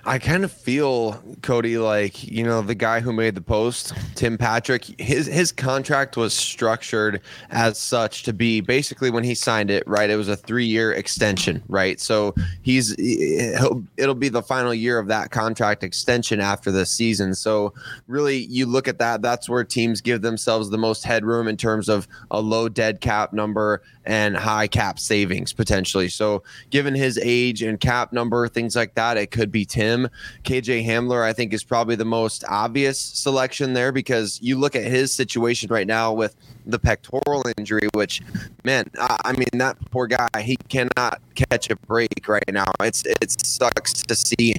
I 0.04 0.18
kind 0.18 0.44
of 0.44 0.52
feel 0.52 1.22
Cody 1.42 1.78
like 1.78 2.25
you 2.25 2.42
know 2.44 2.62
the 2.62 2.75
guy 2.75 3.00
who 3.00 3.12
made 3.12 3.34
the 3.34 3.40
post, 3.40 3.92
Tim 4.14 4.38
Patrick. 4.38 4.84
His 5.00 5.26
his 5.26 5.52
contract 5.52 6.16
was 6.16 6.34
structured 6.34 7.20
as 7.50 7.78
such 7.78 8.22
to 8.25 8.32
be 8.32 8.60
basically 8.60 9.10
when 9.10 9.25
he 9.25 9.34
signed 9.34 9.70
it, 9.70 9.87
right? 9.87 10.10
It 10.10 10.16
was 10.16 10.28
a 10.28 10.37
three 10.37 10.66
year 10.66 10.92
extension, 10.92 11.62
right? 11.68 12.00
So 12.00 12.34
he's 12.62 12.94
it'll 12.99 14.14
be 14.14 14.28
the 14.28 14.42
final 14.42 14.75
year 14.75 14.99
of 14.99 15.08
that 15.08 15.30
contract 15.30 15.84
extension 15.84 16.40
after 16.40 16.70
the 16.70 16.87
season. 16.87 17.34
So 17.34 17.75
really, 18.06 18.44
you 18.46 18.66
look 18.66 18.88
at 18.88 18.99
that. 18.99 19.22
That's 19.22 19.49
where 19.49 19.64
teams 19.64 20.00
give 20.00 20.22
themselves 20.22 20.70
the 20.70 20.78
most 20.78 21.04
headroom 21.04 21.49
in 21.49 21.56
terms 21.56 21.88
of 21.88 22.08
a 22.30 22.40
low 22.40 22.68
dead 22.68 23.00
cap 23.00 23.32
number 23.32 23.82
and 24.11 24.37
high 24.37 24.67
cap 24.67 24.99
savings 24.99 25.52
potentially. 25.52 26.09
So 26.09 26.43
given 26.71 26.97
his 26.97 27.17
age 27.23 27.62
and 27.62 27.79
cap 27.79 28.12
number, 28.12 28.49
things 28.49 28.75
like 28.75 28.97
that, 28.97 29.17
it 29.17 29.31
could 29.31 29.52
be 29.52 29.64
Tim. 29.64 30.09
KJ 30.43 30.85
Hamler, 30.85 31.23
I 31.23 31.33
think, 31.33 31.52
is 31.52 31.62
probably 31.62 31.95
the 31.95 32.05
most 32.05 32.43
obvious 32.49 32.99
selection 32.99 33.73
there 33.73 33.93
because 33.93 34.40
you 34.43 34.59
look 34.59 34.75
at 34.75 34.83
his 34.83 35.14
situation 35.14 35.69
right 35.71 35.87
now 35.87 36.12
with 36.12 36.35
the 36.67 36.79
pectoral 36.79 37.43
injury, 37.59 37.88
which, 37.95 38.23
man, 38.64 38.90
I, 38.99 39.33
mean, 39.33 39.49
that 39.55 39.76
poor 39.90 40.07
guy, 40.07 40.29
he 40.43 40.57
cannot 40.57 41.21
catch 41.35 41.71
a 41.71 41.76
break 41.76 42.29
right 42.29 42.45
now. 42.49 42.71
It's 42.81 43.05
It 43.05 43.31
sucks 43.45 43.93
to 43.95 44.14
see. 44.14 44.55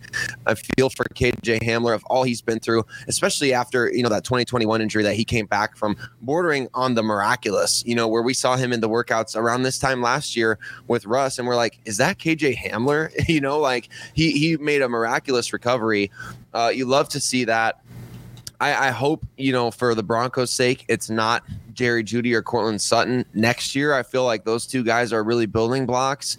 I 0.46 0.55
feel 0.55 0.89
for 0.89 1.05
KJ 1.15 1.62
Hamler 1.62 1.93
of 1.93 2.03
all 2.05 2.24
he's 2.24 2.41
been 2.41 2.60
through, 2.60 2.86
especially 3.08 3.53
after, 3.53 3.91
you 3.91 4.03
know, 4.03 4.10
that 4.10 4.24
2021 4.24 4.81
injury 4.81 5.03
that 5.03 5.15
he 5.15 5.25
came 5.25 5.46
back 5.46 5.77
from, 5.77 5.96
bordering 6.22 6.67
on 6.74 6.96
the 6.96 7.03
miraculous, 7.03 7.84
you 7.86 7.96
know, 7.96 8.08
where 8.08 8.22
we 8.22 8.34
saw 8.34 8.55
him 8.55 8.74
in 8.74 8.81
the 8.81 8.89
workouts 8.89 9.36
around 9.36 9.63
this 9.63 9.79
time 9.79 10.01
last 10.01 10.36
year 10.36 10.58
with 10.88 11.05
Russ, 11.05 11.39
and 11.39 11.48
we're 11.48 11.55
like, 11.55 11.79
is 11.86 11.98
that 11.98 12.17
KJ 12.17 12.58
Hamler? 12.58 13.12
you 13.27 13.41
know, 13.41 13.60
like 13.60 13.89
he, 14.13 14.31
he 14.31 14.58
made 14.58 14.81
a 14.81 14.89
miraculous 14.89 15.53
recovery. 15.53 16.12
Uh, 16.53 16.72
you 16.74 16.86
love 16.86 17.10
to 17.10 17.20
see 17.20 17.46
that. 17.46 17.81
I, 18.62 18.89
I 18.89 18.91
hope, 18.91 19.25
you 19.38 19.51
know, 19.51 19.72
for 19.72 19.96
the 19.96 20.03
Broncos' 20.03 20.51
sake, 20.51 20.86
it's 20.88 21.10
not 21.10 21.43
Jerry 21.81 22.03
Jeudy 22.03 22.35
or 22.35 22.43
Courtland 22.43 22.79
Sutton 22.79 23.25
next 23.33 23.75
year. 23.75 23.95
I 23.95 24.03
feel 24.03 24.23
like 24.23 24.45
those 24.45 24.67
two 24.67 24.83
guys 24.83 25.11
are 25.11 25.23
really 25.23 25.47
building 25.47 25.88
blocks, 25.88 26.38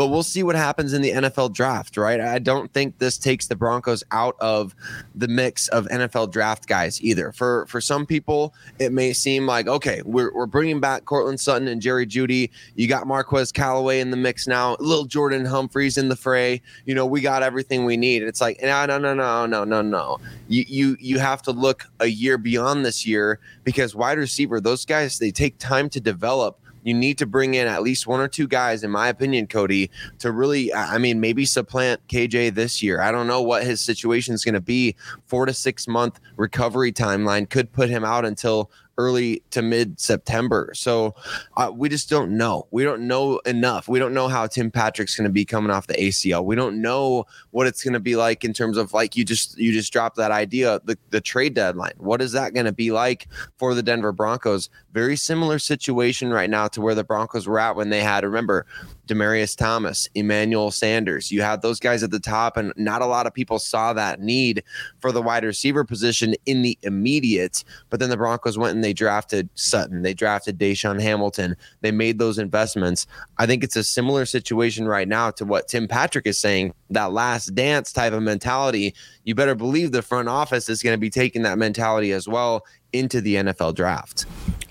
but 0.00 0.06
we'll 0.06 0.22
see 0.22 0.42
what 0.42 0.56
happens 0.56 0.94
in 0.94 1.02
the 1.02 1.10
NFL 1.10 1.52
draft, 1.52 1.98
right? 1.98 2.22
I 2.22 2.38
don't 2.38 2.72
think 2.72 2.96
this 3.00 3.18
takes 3.18 3.48
the 3.48 3.54
Broncos 3.54 4.02
out 4.12 4.34
of 4.40 4.74
the 5.14 5.28
mix 5.28 5.68
of 5.68 5.86
NFL 5.88 6.32
draft 6.32 6.66
guys 6.66 7.02
either. 7.02 7.32
For 7.32 7.66
for 7.66 7.82
some 7.82 8.06
people, 8.06 8.54
it 8.78 8.92
may 8.92 9.12
seem 9.12 9.44
like 9.46 9.68
okay, 9.68 10.00
we're, 10.06 10.32
we're 10.32 10.46
bringing 10.46 10.80
back 10.80 11.04
Courtland 11.04 11.38
Sutton 11.38 11.68
and 11.68 11.82
Jerry 11.82 12.06
Jeudy. 12.06 12.48
You 12.76 12.88
got 12.88 13.06
Marquez 13.06 13.52
Callaway 13.52 14.00
in 14.00 14.10
the 14.10 14.16
mix 14.16 14.46
now, 14.46 14.76
Lil'Jordan 14.76 15.46
Humphreys 15.46 15.98
in 15.98 16.08
the 16.08 16.16
fray. 16.16 16.62
You 16.86 16.94
know, 16.94 17.04
we 17.04 17.20
got 17.20 17.42
everything 17.42 17.84
we 17.84 17.98
need. 17.98 18.22
It's 18.22 18.40
like 18.40 18.58
no, 18.62 18.86
no, 18.86 18.96
no, 18.96 19.12
no, 19.12 19.44
no, 19.44 19.64
no, 19.64 19.82
no. 19.82 20.18
You 20.48 20.64
you 20.66 20.96
you 20.98 21.18
have 21.18 21.42
to 21.42 21.50
look 21.50 21.84
a 22.00 22.06
year 22.06 22.38
beyond 22.38 22.86
this 22.86 23.06
year 23.06 23.38
because 23.64 23.94
wide 23.94 24.16
receiver 24.16 24.62
those 24.62 24.86
guys 24.86 25.18
they 25.18 25.30
take 25.30 25.58
time 25.58 25.90
to 25.90 26.00
develop 26.00 26.58
you 26.82 26.94
need 26.94 27.18
to 27.18 27.26
bring 27.26 27.54
in 27.54 27.66
at 27.66 27.82
least 27.82 28.06
one 28.06 28.20
or 28.20 28.28
two 28.28 28.48
guys, 28.48 28.82
in 28.82 28.90
my 28.90 29.08
opinion, 29.08 29.46
Cody, 29.46 29.90
to 30.18 30.32
really, 30.32 30.72
I 30.72 30.98
mean, 30.98 31.20
maybe 31.20 31.44
supplant 31.44 32.06
KJ 32.08 32.54
this 32.54 32.82
year. 32.82 33.00
I 33.00 33.12
don't 33.12 33.26
know 33.26 33.42
what 33.42 33.64
his 33.64 33.80
situation 33.80 34.34
is 34.34 34.44
going 34.44 34.54
to 34.54 34.60
be. 34.60 34.96
Four 35.26 35.46
to 35.46 35.52
six 35.52 35.86
month 35.86 36.20
recovery 36.36 36.92
timeline 36.92 37.48
could 37.48 37.72
put 37.72 37.88
him 37.88 38.04
out 38.04 38.24
until 38.24 38.70
early 39.00 39.42
to 39.50 39.62
mid 39.62 39.98
September. 39.98 40.72
So 40.74 41.14
uh, 41.56 41.72
we 41.74 41.88
just 41.88 42.10
don't 42.10 42.36
know. 42.36 42.66
We 42.70 42.84
don't 42.84 43.08
know 43.08 43.38
enough. 43.46 43.88
We 43.88 43.98
don't 43.98 44.12
know 44.12 44.28
how 44.28 44.46
Tim 44.46 44.70
Patrick's 44.70 45.16
going 45.16 45.24
to 45.24 45.32
be 45.32 45.46
coming 45.46 45.70
off 45.70 45.86
the 45.86 45.94
ACL. 45.94 46.44
We 46.44 46.54
don't 46.54 46.82
know 46.82 47.24
what 47.50 47.66
it's 47.66 47.82
going 47.82 47.94
to 47.94 48.00
be 48.00 48.14
like 48.14 48.44
in 48.44 48.52
terms 48.52 48.76
of 48.76 48.92
like 48.92 49.16
you 49.16 49.24
just 49.24 49.56
you 49.56 49.72
just 49.72 49.90
dropped 49.90 50.16
that 50.16 50.30
idea 50.30 50.80
the 50.84 50.98
the 51.08 51.20
trade 51.20 51.54
deadline. 51.54 51.94
What 51.96 52.20
is 52.20 52.32
that 52.32 52.52
going 52.52 52.66
to 52.66 52.72
be 52.72 52.92
like 52.92 53.26
for 53.56 53.74
the 53.74 53.82
Denver 53.82 54.12
Broncos? 54.12 54.68
Very 54.92 55.16
similar 55.16 55.58
situation 55.58 56.30
right 56.30 56.50
now 56.50 56.66
to 56.68 56.80
where 56.80 56.94
the 56.94 57.04
Broncos 57.04 57.46
were 57.46 57.60
at 57.60 57.76
when 57.76 57.90
they 57.90 58.02
had 58.02 58.24
remember 58.24 58.66
Demaryius 59.10 59.56
Thomas, 59.56 60.08
Emmanuel 60.14 60.70
Sanders. 60.70 61.32
You 61.32 61.42
had 61.42 61.62
those 61.62 61.80
guys 61.80 62.02
at 62.04 62.12
the 62.12 62.20
top, 62.20 62.56
and 62.56 62.72
not 62.76 63.02
a 63.02 63.06
lot 63.06 63.26
of 63.26 63.34
people 63.34 63.58
saw 63.58 63.92
that 63.92 64.20
need 64.20 64.62
for 65.00 65.10
the 65.10 65.20
wide 65.20 65.44
receiver 65.44 65.84
position 65.84 66.34
in 66.46 66.62
the 66.62 66.78
immediate. 66.82 67.64
But 67.90 67.98
then 67.98 68.10
the 68.10 68.16
Broncos 68.16 68.56
went 68.56 68.74
and 68.74 68.84
they 68.84 68.92
drafted 68.92 69.48
Sutton, 69.54 70.02
they 70.02 70.14
drafted 70.14 70.58
DaeSean 70.58 71.00
Hamilton, 71.00 71.56
they 71.80 71.90
made 71.90 72.18
those 72.18 72.38
investments. 72.38 73.06
I 73.38 73.46
think 73.46 73.64
it's 73.64 73.76
a 73.76 73.82
similar 73.82 74.26
situation 74.26 74.86
right 74.86 75.08
now 75.08 75.32
to 75.32 75.44
what 75.44 75.66
Tim 75.66 75.88
Patrick 75.88 76.26
is 76.26 76.38
saying 76.38 76.72
that 76.90 77.12
last 77.12 77.54
dance 77.54 77.92
type 77.92 78.12
of 78.12 78.22
mentality. 78.22 78.94
You 79.24 79.34
better 79.34 79.54
believe 79.54 79.92
the 79.92 80.02
front 80.02 80.28
office 80.28 80.68
is 80.68 80.82
going 80.82 80.94
to 80.94 81.00
be 81.00 81.10
taking 81.10 81.42
that 81.42 81.58
mentality 81.58 82.12
as 82.12 82.26
well 82.26 82.64
into 82.92 83.20
the 83.20 83.36
NFL 83.36 83.74
draft. 83.74 84.26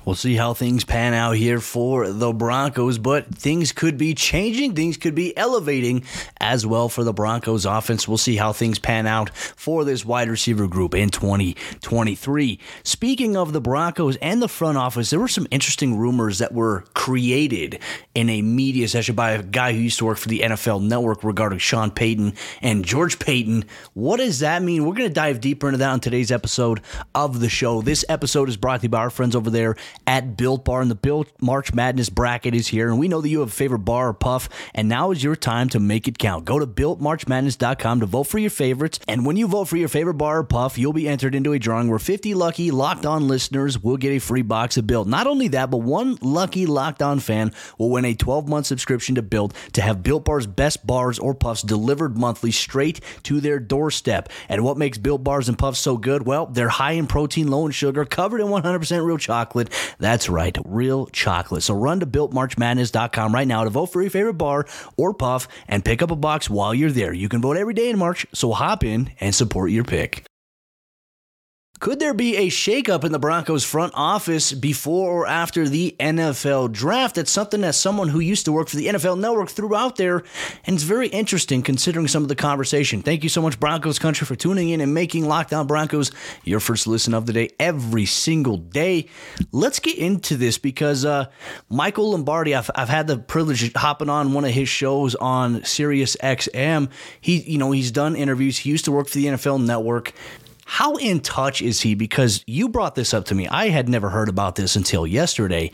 We'll 0.05 0.15
see 0.15 0.35
how 0.35 0.55
things 0.55 0.83
pan 0.83 1.13
out 1.13 1.33
here 1.33 1.59
for 1.59 2.09
the 2.09 2.33
Broncos, 2.33 2.97
but 2.97 3.27
things 3.27 3.71
could 3.71 3.95
be 3.95 4.15
changing. 4.15 4.73
Things 4.73 4.97
could 4.97 5.13
be 5.13 5.37
elevating 5.37 6.03
as 6.39 6.65
well 6.65 6.89
for 6.89 7.03
the 7.03 7.13
Broncos 7.13 7.63
offense. 7.63 8.07
We'll 8.07 8.17
see 8.17 8.35
how 8.35 8.51
things 8.51 8.79
pan 8.79 9.05
out 9.05 9.29
for 9.29 9.83
this 9.83 10.03
wide 10.03 10.27
receiver 10.29 10.67
group 10.67 10.95
in 10.95 11.09
2023. 11.09 12.59
Speaking 12.83 13.37
of 13.37 13.53
the 13.53 13.61
Broncos 13.61 14.15
and 14.15 14.41
the 14.41 14.47
front 14.47 14.79
office, 14.79 15.11
there 15.11 15.19
were 15.19 15.27
some 15.27 15.45
interesting 15.51 15.95
rumors 15.95 16.39
that 16.39 16.53
were 16.53 16.85
created 16.95 17.79
in 18.15 18.29
a 18.29 18.41
media 18.41 18.87
session 18.87 19.13
by 19.13 19.31
a 19.31 19.43
guy 19.43 19.73
who 19.73 19.79
used 19.79 19.99
to 19.99 20.05
work 20.05 20.17
for 20.17 20.29
the 20.29 20.39
NFL 20.39 20.81
Network 20.81 21.23
regarding 21.23 21.59
Sean 21.59 21.91
Payton 21.91 22.33
and 22.63 22.83
George 22.83 23.19
Paton. 23.19 23.65
What 23.93 24.19
that 24.39 24.61
mean? 24.61 24.85
We're 24.85 24.93
going 24.93 25.09
to 25.09 25.13
dive 25.13 25.41
deeper 25.41 25.67
into 25.67 25.77
that 25.79 25.89
on 25.89 25.99
today's 25.99 26.31
episode 26.31 26.81
of 27.15 27.39
the 27.39 27.49
show. 27.49 27.81
This 27.81 28.05
episode 28.09 28.49
is 28.49 28.57
brought 28.57 28.81
to 28.81 28.83
you 28.83 28.89
by 28.89 28.99
our 28.99 29.09
friends 29.09 29.35
over 29.35 29.49
there 29.49 29.75
at 30.07 30.37
Built 30.37 30.65
Bar, 30.65 30.81
and 30.81 30.91
the 30.91 30.95
Built 30.95 31.29
March 31.41 31.73
Madness 31.73 32.09
bracket 32.09 32.55
is 32.55 32.67
here. 32.67 32.89
And 32.89 32.99
we 32.99 33.07
know 33.07 33.21
that 33.21 33.29
you 33.29 33.39
have 33.39 33.49
a 33.49 33.51
favorite 33.51 33.79
bar 33.79 34.09
or 34.09 34.13
puff, 34.13 34.49
and 34.73 34.89
now 34.89 35.11
is 35.11 35.23
your 35.23 35.35
time 35.35 35.69
to 35.69 35.79
make 35.79 36.07
it 36.07 36.17
count. 36.17 36.45
Go 36.45 36.59
to 36.59 36.67
BuiltMarchMadness.com 36.67 37.99
to 37.99 38.05
vote 38.05 38.23
for 38.23 38.39
your 38.39 38.49
favorites. 38.49 38.99
And 39.07 39.25
when 39.25 39.37
you 39.37 39.47
vote 39.47 39.65
for 39.65 39.77
your 39.77 39.89
favorite 39.89 40.15
bar 40.15 40.39
or 40.39 40.43
puff, 40.43 40.77
you'll 40.77 40.93
be 40.93 41.07
entered 41.07 41.35
into 41.35 41.53
a 41.53 41.59
drawing 41.59 41.89
where 41.89 41.99
50 41.99 42.33
lucky 42.33 42.71
locked 42.71 43.05
on 43.05 43.27
listeners 43.27 43.81
will 43.81 43.97
get 43.97 44.11
a 44.11 44.19
free 44.19 44.41
box 44.41 44.77
of 44.77 44.87
Built. 44.87 45.07
Not 45.07 45.27
only 45.27 45.49
that, 45.49 45.69
but 45.71 45.77
one 45.77 46.17
lucky 46.21 46.65
locked 46.65 47.01
on 47.01 47.19
fan 47.19 47.51
will 47.77 47.89
win 47.89 48.05
a 48.05 48.15
12 48.15 48.47
month 48.47 48.65
subscription 48.65 49.15
to 49.15 49.21
Built 49.21 49.53
to 49.73 49.81
have 49.81 50.03
Built 50.03 50.25
Bar's 50.25 50.47
best 50.47 50.85
bars 50.85 51.19
or 51.19 51.33
puffs 51.33 51.61
delivered 51.61 52.17
monthly 52.17 52.51
straight 52.51 53.01
to 53.23 53.39
their 53.39 53.59
doorstep. 53.59 54.28
And 54.47 54.63
what 54.63 54.77
makes 54.77 54.97
Built 54.97 55.23
Bars 55.23 55.49
and 55.49 55.57
Puffs 55.57 55.79
so 55.79 55.97
good? 55.97 56.25
Well, 56.25 56.45
they're 56.45 56.69
high 56.69 56.93
in 56.93 57.07
protein, 57.07 57.49
low 57.49 57.65
in 57.65 57.71
sugar, 57.71 58.05
covered 58.05 58.41
in 58.41 58.47
100% 58.47 59.05
real 59.05 59.17
chocolate. 59.17 59.69
That's 59.99 60.29
right, 60.29 60.57
real 60.65 61.07
chocolate. 61.07 61.63
So 61.63 61.73
run 61.73 61.99
to 61.99 62.05
builtmarchmadness.com 62.05 63.33
right 63.33 63.47
now 63.47 63.63
to 63.63 63.69
vote 63.69 63.87
for 63.87 64.01
your 64.01 64.11
favorite 64.11 64.33
bar 64.35 64.65
or 64.97 65.13
puff 65.13 65.47
and 65.67 65.83
pick 65.83 66.01
up 66.01 66.11
a 66.11 66.15
box 66.15 66.49
while 66.49 66.73
you're 66.73 66.91
there. 66.91 67.13
You 67.13 67.29
can 67.29 67.41
vote 67.41 67.57
every 67.57 67.73
day 67.73 67.89
in 67.89 67.97
March, 67.97 68.25
so 68.33 68.51
hop 68.51 68.83
in 68.83 69.11
and 69.19 69.33
support 69.33 69.71
your 69.71 69.83
pick. 69.83 70.28
Could 71.79 71.99
there 71.99 72.13
be 72.13 72.35
a 72.35 72.47
shakeup 72.47 73.05
in 73.05 73.13
the 73.13 73.19
Broncos 73.19 73.63
front 73.63 73.93
office 73.95 74.51
before 74.51 75.09
or 75.11 75.27
after 75.27 75.69
the 75.69 75.95
NFL 75.97 76.73
draft? 76.73 77.15
That's 77.15 77.31
something 77.31 77.61
that 77.61 77.73
someone 77.73 78.09
who 78.09 78.19
used 78.19 78.43
to 78.45 78.51
work 78.51 78.67
for 78.67 78.75
the 78.75 78.87
NFL 78.87 79.17
network 79.17 79.47
threw 79.49 79.73
out 79.73 79.95
there, 79.95 80.17
and 80.65 80.75
it's 80.75 80.83
very 80.83 81.07
interesting 81.07 81.61
considering 81.61 82.09
some 82.09 82.21
of 82.21 82.27
the 82.27 82.35
conversation. 82.35 83.01
Thank 83.01 83.23
you 83.23 83.29
so 83.29 83.41
much, 83.41 83.61
Broncos 83.61 83.97
Country, 83.97 84.25
for 84.25 84.35
tuning 84.35 84.67
in 84.67 84.81
and 84.81 84.93
making 84.93 85.25
Locked 85.25 85.53
on 85.53 85.67
Broncos 85.67 86.11
your 86.43 86.59
first 86.59 86.85
listen 86.85 87.13
of 87.13 87.27
the 87.27 87.31
day 87.31 87.49
every 87.61 88.05
single 88.05 88.57
day. 88.57 89.07
Let's 89.53 89.79
get 89.79 89.97
into 89.97 90.35
this 90.35 90.57
because 90.57 91.05
uh, 91.05 91.27
Michael 91.69 92.11
Lombardi, 92.11 92.55
I've, 92.55 92.69
I've 92.75 92.89
had 92.89 93.07
the 93.07 93.17
privilege 93.17 93.63
of 93.63 93.73
hopping 93.73 94.09
on 94.09 94.33
one 94.33 94.43
of 94.43 94.51
his 94.51 94.67
shows 94.67 95.15
on 95.15 95.63
Sirius 95.63 96.17
XM. 96.17 96.89
He, 97.21 97.39
you 97.39 97.57
know, 97.57 97.71
he's 97.71 97.91
done 97.91 98.17
interviews. 98.17 98.57
He 98.57 98.69
used 98.69 98.83
to 98.83 98.91
work 98.91 99.07
for 99.07 99.15
the 99.15 99.27
NFL 99.27 99.65
network. 99.65 100.13
How 100.71 100.97
in 100.97 101.19
touch 101.19 101.63
is 101.63 101.81
he? 101.81 101.95
Because 101.95 102.43
you 102.45 102.69
brought 102.69 102.93
this 102.93 103.11
up 103.11 103.25
to 103.25 103.35
me. 103.35 103.47
I 103.47 103.69
had 103.69 103.89
never 103.89 104.09
heard 104.09 104.29
about 104.29 104.55
this 104.55 104.75
until 104.75 105.07
yesterday, 105.07 105.71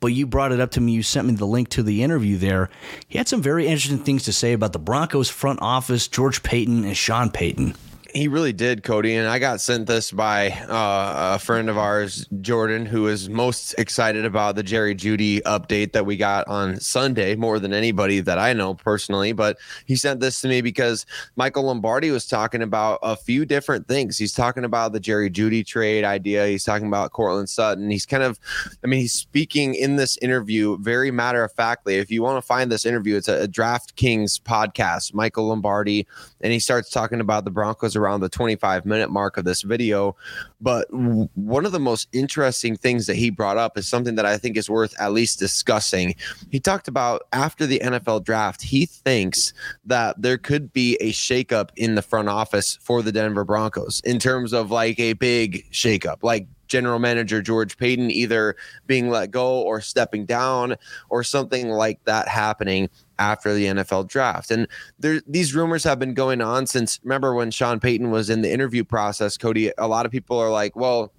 but 0.00 0.08
you 0.08 0.26
brought 0.26 0.50
it 0.50 0.58
up 0.58 0.72
to 0.72 0.80
me. 0.80 0.90
You 0.92 1.04
sent 1.04 1.28
me 1.28 1.34
the 1.34 1.46
link 1.46 1.68
to 1.70 1.82
the 1.84 2.02
interview 2.02 2.36
there. 2.36 2.68
He 3.06 3.18
had 3.18 3.28
some 3.28 3.40
very 3.40 3.68
interesting 3.68 4.00
things 4.00 4.24
to 4.24 4.32
say 4.32 4.52
about 4.52 4.72
the 4.72 4.80
Broncos 4.80 5.30
front 5.30 5.60
office, 5.62 6.08
George 6.08 6.42
Paton, 6.42 6.84
and 6.84 6.96
Sean 6.96 7.30
Payton 7.30 7.76
He 8.14 8.28
really 8.28 8.52
did, 8.52 8.82
Cody. 8.82 9.14
And 9.14 9.26
I 9.26 9.38
got 9.38 9.60
sent 9.62 9.86
this 9.86 10.12
by 10.12 10.50
uh, 10.50 11.36
a 11.36 11.38
friend 11.38 11.70
of 11.70 11.78
ours, 11.78 12.26
Jordan, 12.42 12.84
who 12.84 13.06
is 13.06 13.30
most 13.30 13.74
excited 13.78 14.26
about 14.26 14.54
the 14.54 14.62
Jerry 14.62 14.94
Jeudy 14.94 15.40
update 15.42 15.92
that 15.92 16.04
we 16.04 16.18
got 16.18 16.46
on 16.46 16.78
Sunday 16.78 17.36
more 17.36 17.58
than 17.58 17.72
anybody 17.72 18.20
that 18.20 18.38
I 18.38 18.52
know 18.52 18.74
personally. 18.74 19.32
But 19.32 19.56
he 19.86 19.96
sent 19.96 20.20
this 20.20 20.42
to 20.42 20.48
me 20.48 20.60
because 20.60 21.06
Michael 21.36 21.62
Lombardi 21.62 22.10
was 22.10 22.26
talking 22.26 22.60
about 22.60 22.98
a 23.02 23.16
few 23.16 23.46
different 23.46 23.88
things. 23.88 24.18
He's 24.18 24.34
talking 24.34 24.64
about 24.64 24.92
the 24.92 25.00
Jerry 25.00 25.30
Jeudy 25.30 25.64
trade 25.64 26.04
idea. 26.04 26.46
He's 26.48 26.64
talking 26.64 26.88
about 26.88 27.12
Courtland 27.12 27.48
Sutton. 27.48 27.90
He's 27.90 28.04
kind 28.04 28.22
of, 28.22 28.38
I 28.84 28.88
mean, 28.88 29.00
he's 29.00 29.14
speaking 29.14 29.74
in 29.74 29.96
this 29.96 30.18
interview 30.18 30.76
very 30.78 31.10
matter 31.10 31.44
of 31.44 31.52
factly. 31.52 31.96
If 31.96 32.10
you 32.10 32.22
want 32.22 32.36
to 32.36 32.46
find 32.46 32.70
this 32.70 32.84
interview, 32.84 33.16
it's 33.16 33.28
a, 33.28 33.44
a 33.44 33.48
DraftKings 33.48 34.42
podcast, 34.42 35.14
Michael 35.14 35.46
Lombardi, 35.46 36.06
and 36.42 36.52
he 36.52 36.58
starts 36.58 36.90
talking 36.90 37.20
about 37.20 37.46
the 37.46 37.50
Broncos 37.50 37.96
around 38.02 38.20
the 38.20 38.28
25 38.28 38.84
minute 38.84 39.10
mark 39.10 39.36
of 39.36 39.44
this 39.44 39.62
video. 39.62 40.16
But 40.60 40.90
w- 40.90 41.28
one 41.34 41.64
of 41.64 41.72
the 41.72 41.80
most 41.80 42.08
interesting 42.12 42.76
things 42.76 43.06
that 43.06 43.16
he 43.16 43.30
brought 43.30 43.56
up 43.56 43.78
is 43.78 43.88
something 43.88 44.16
that 44.16 44.26
I 44.26 44.36
think 44.36 44.56
is 44.56 44.68
worth 44.68 44.94
at 45.00 45.12
least 45.12 45.38
discussing. 45.38 46.14
He 46.50 46.60
talked 46.60 46.88
about 46.88 47.22
after 47.32 47.66
the 47.66 47.80
NFL 47.80 48.24
draft, 48.24 48.62
he 48.62 48.86
thinks 48.86 49.52
that 49.84 50.20
there 50.20 50.38
could 50.38 50.72
be 50.72 50.96
a 50.96 51.12
shakeup 51.12 51.70
in 51.76 51.94
the 51.94 52.02
front 52.02 52.28
office 52.28 52.78
for 52.82 53.02
the 53.02 53.12
Denver 53.12 53.44
Broncos 53.44 54.00
in 54.04 54.18
terms 54.18 54.52
of 54.52 54.70
like 54.70 54.98
a 54.98 55.12
big 55.14 55.70
shakeup, 55.70 56.22
like 56.22 56.46
general 56.72 56.98
manager 56.98 57.42
George 57.42 57.76
Paton 57.76 58.10
either 58.10 58.56
being 58.86 59.10
let 59.10 59.30
go 59.30 59.60
or 59.60 59.82
stepping 59.82 60.24
down 60.24 60.74
or 61.10 61.22
something 61.22 61.68
like 61.68 62.02
that 62.04 62.28
happening 62.28 62.88
after 63.22 63.54
the 63.54 63.66
NFL 63.66 64.08
draft. 64.08 64.50
And 64.50 64.66
there, 64.98 65.20
these 65.26 65.54
rumors 65.54 65.84
have 65.84 65.98
been 65.98 66.14
going 66.14 66.40
on 66.40 66.66
since 66.66 66.98
remember 67.04 67.34
when 67.34 67.50
Sean 67.50 67.78
Payton 67.78 68.10
was 68.10 68.28
in 68.28 68.42
the 68.42 68.52
interview 68.52 68.82
process, 68.84 69.38
Cody, 69.38 69.70
a 69.78 69.86
lot 69.86 70.04
of 70.04 70.12
people 70.12 70.38
are 70.38 70.50
like, 70.50 70.74
well, 70.74 71.12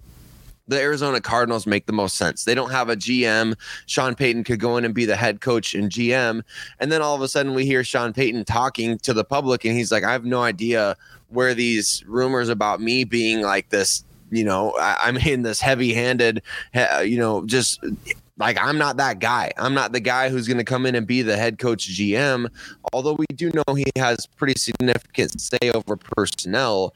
the 0.68 0.80
Arizona 0.80 1.20
Cardinals 1.20 1.66
make 1.66 1.86
the 1.86 1.92
most 1.92 2.16
sense. 2.16 2.44
They 2.44 2.54
don't 2.54 2.70
have 2.70 2.88
a 2.88 2.96
GM. 2.96 3.54
Sean 3.86 4.14
Payton 4.14 4.44
could 4.44 4.60
go 4.60 4.76
in 4.76 4.84
and 4.84 4.94
be 4.94 5.04
the 5.04 5.16
head 5.16 5.40
coach 5.40 5.74
and 5.74 5.90
GM. 5.90 6.42
And 6.78 6.92
then 6.92 7.02
all 7.02 7.14
of 7.14 7.22
a 7.22 7.28
sudden 7.28 7.54
we 7.54 7.66
hear 7.66 7.84
Sean 7.84 8.12
Payton 8.12 8.44
talking 8.44 8.98
to 8.98 9.12
the 9.12 9.24
public 9.24 9.64
and 9.64 9.76
he's 9.76 9.92
like, 9.92 10.04
I 10.04 10.12
have 10.12 10.24
no 10.24 10.42
idea 10.42 10.96
where 11.28 11.54
these 11.54 12.04
rumors 12.06 12.48
about 12.48 12.80
me 12.80 13.04
being 13.04 13.42
like 13.42 13.70
this, 13.70 14.04
you 14.30 14.44
know, 14.44 14.72
I, 14.78 15.08
am 15.08 15.16
in 15.16 15.42
this 15.42 15.60
heavy 15.60 15.92
handed, 15.92 16.42
you 17.04 17.18
know, 17.18 17.44
just 17.46 17.80
like 18.38 18.58
I'm 18.60 18.78
not 18.78 18.96
that 18.96 19.18
guy. 19.18 19.52
I'm 19.56 19.74
not 19.74 19.92
the 19.92 20.00
guy 20.00 20.28
who's 20.28 20.46
going 20.48 20.58
to 20.58 20.64
come 20.64 20.86
in 20.86 20.94
and 20.94 21.06
be 21.06 21.22
the 21.22 21.36
head 21.36 21.58
coach 21.58 21.88
GM. 21.88 22.48
Although 22.92 23.14
we 23.14 23.26
do 23.34 23.50
know 23.54 23.74
he 23.74 23.84
has 23.96 24.26
pretty 24.26 24.58
significant 24.58 25.40
say 25.40 25.70
over 25.74 25.96
personnel. 25.96 26.94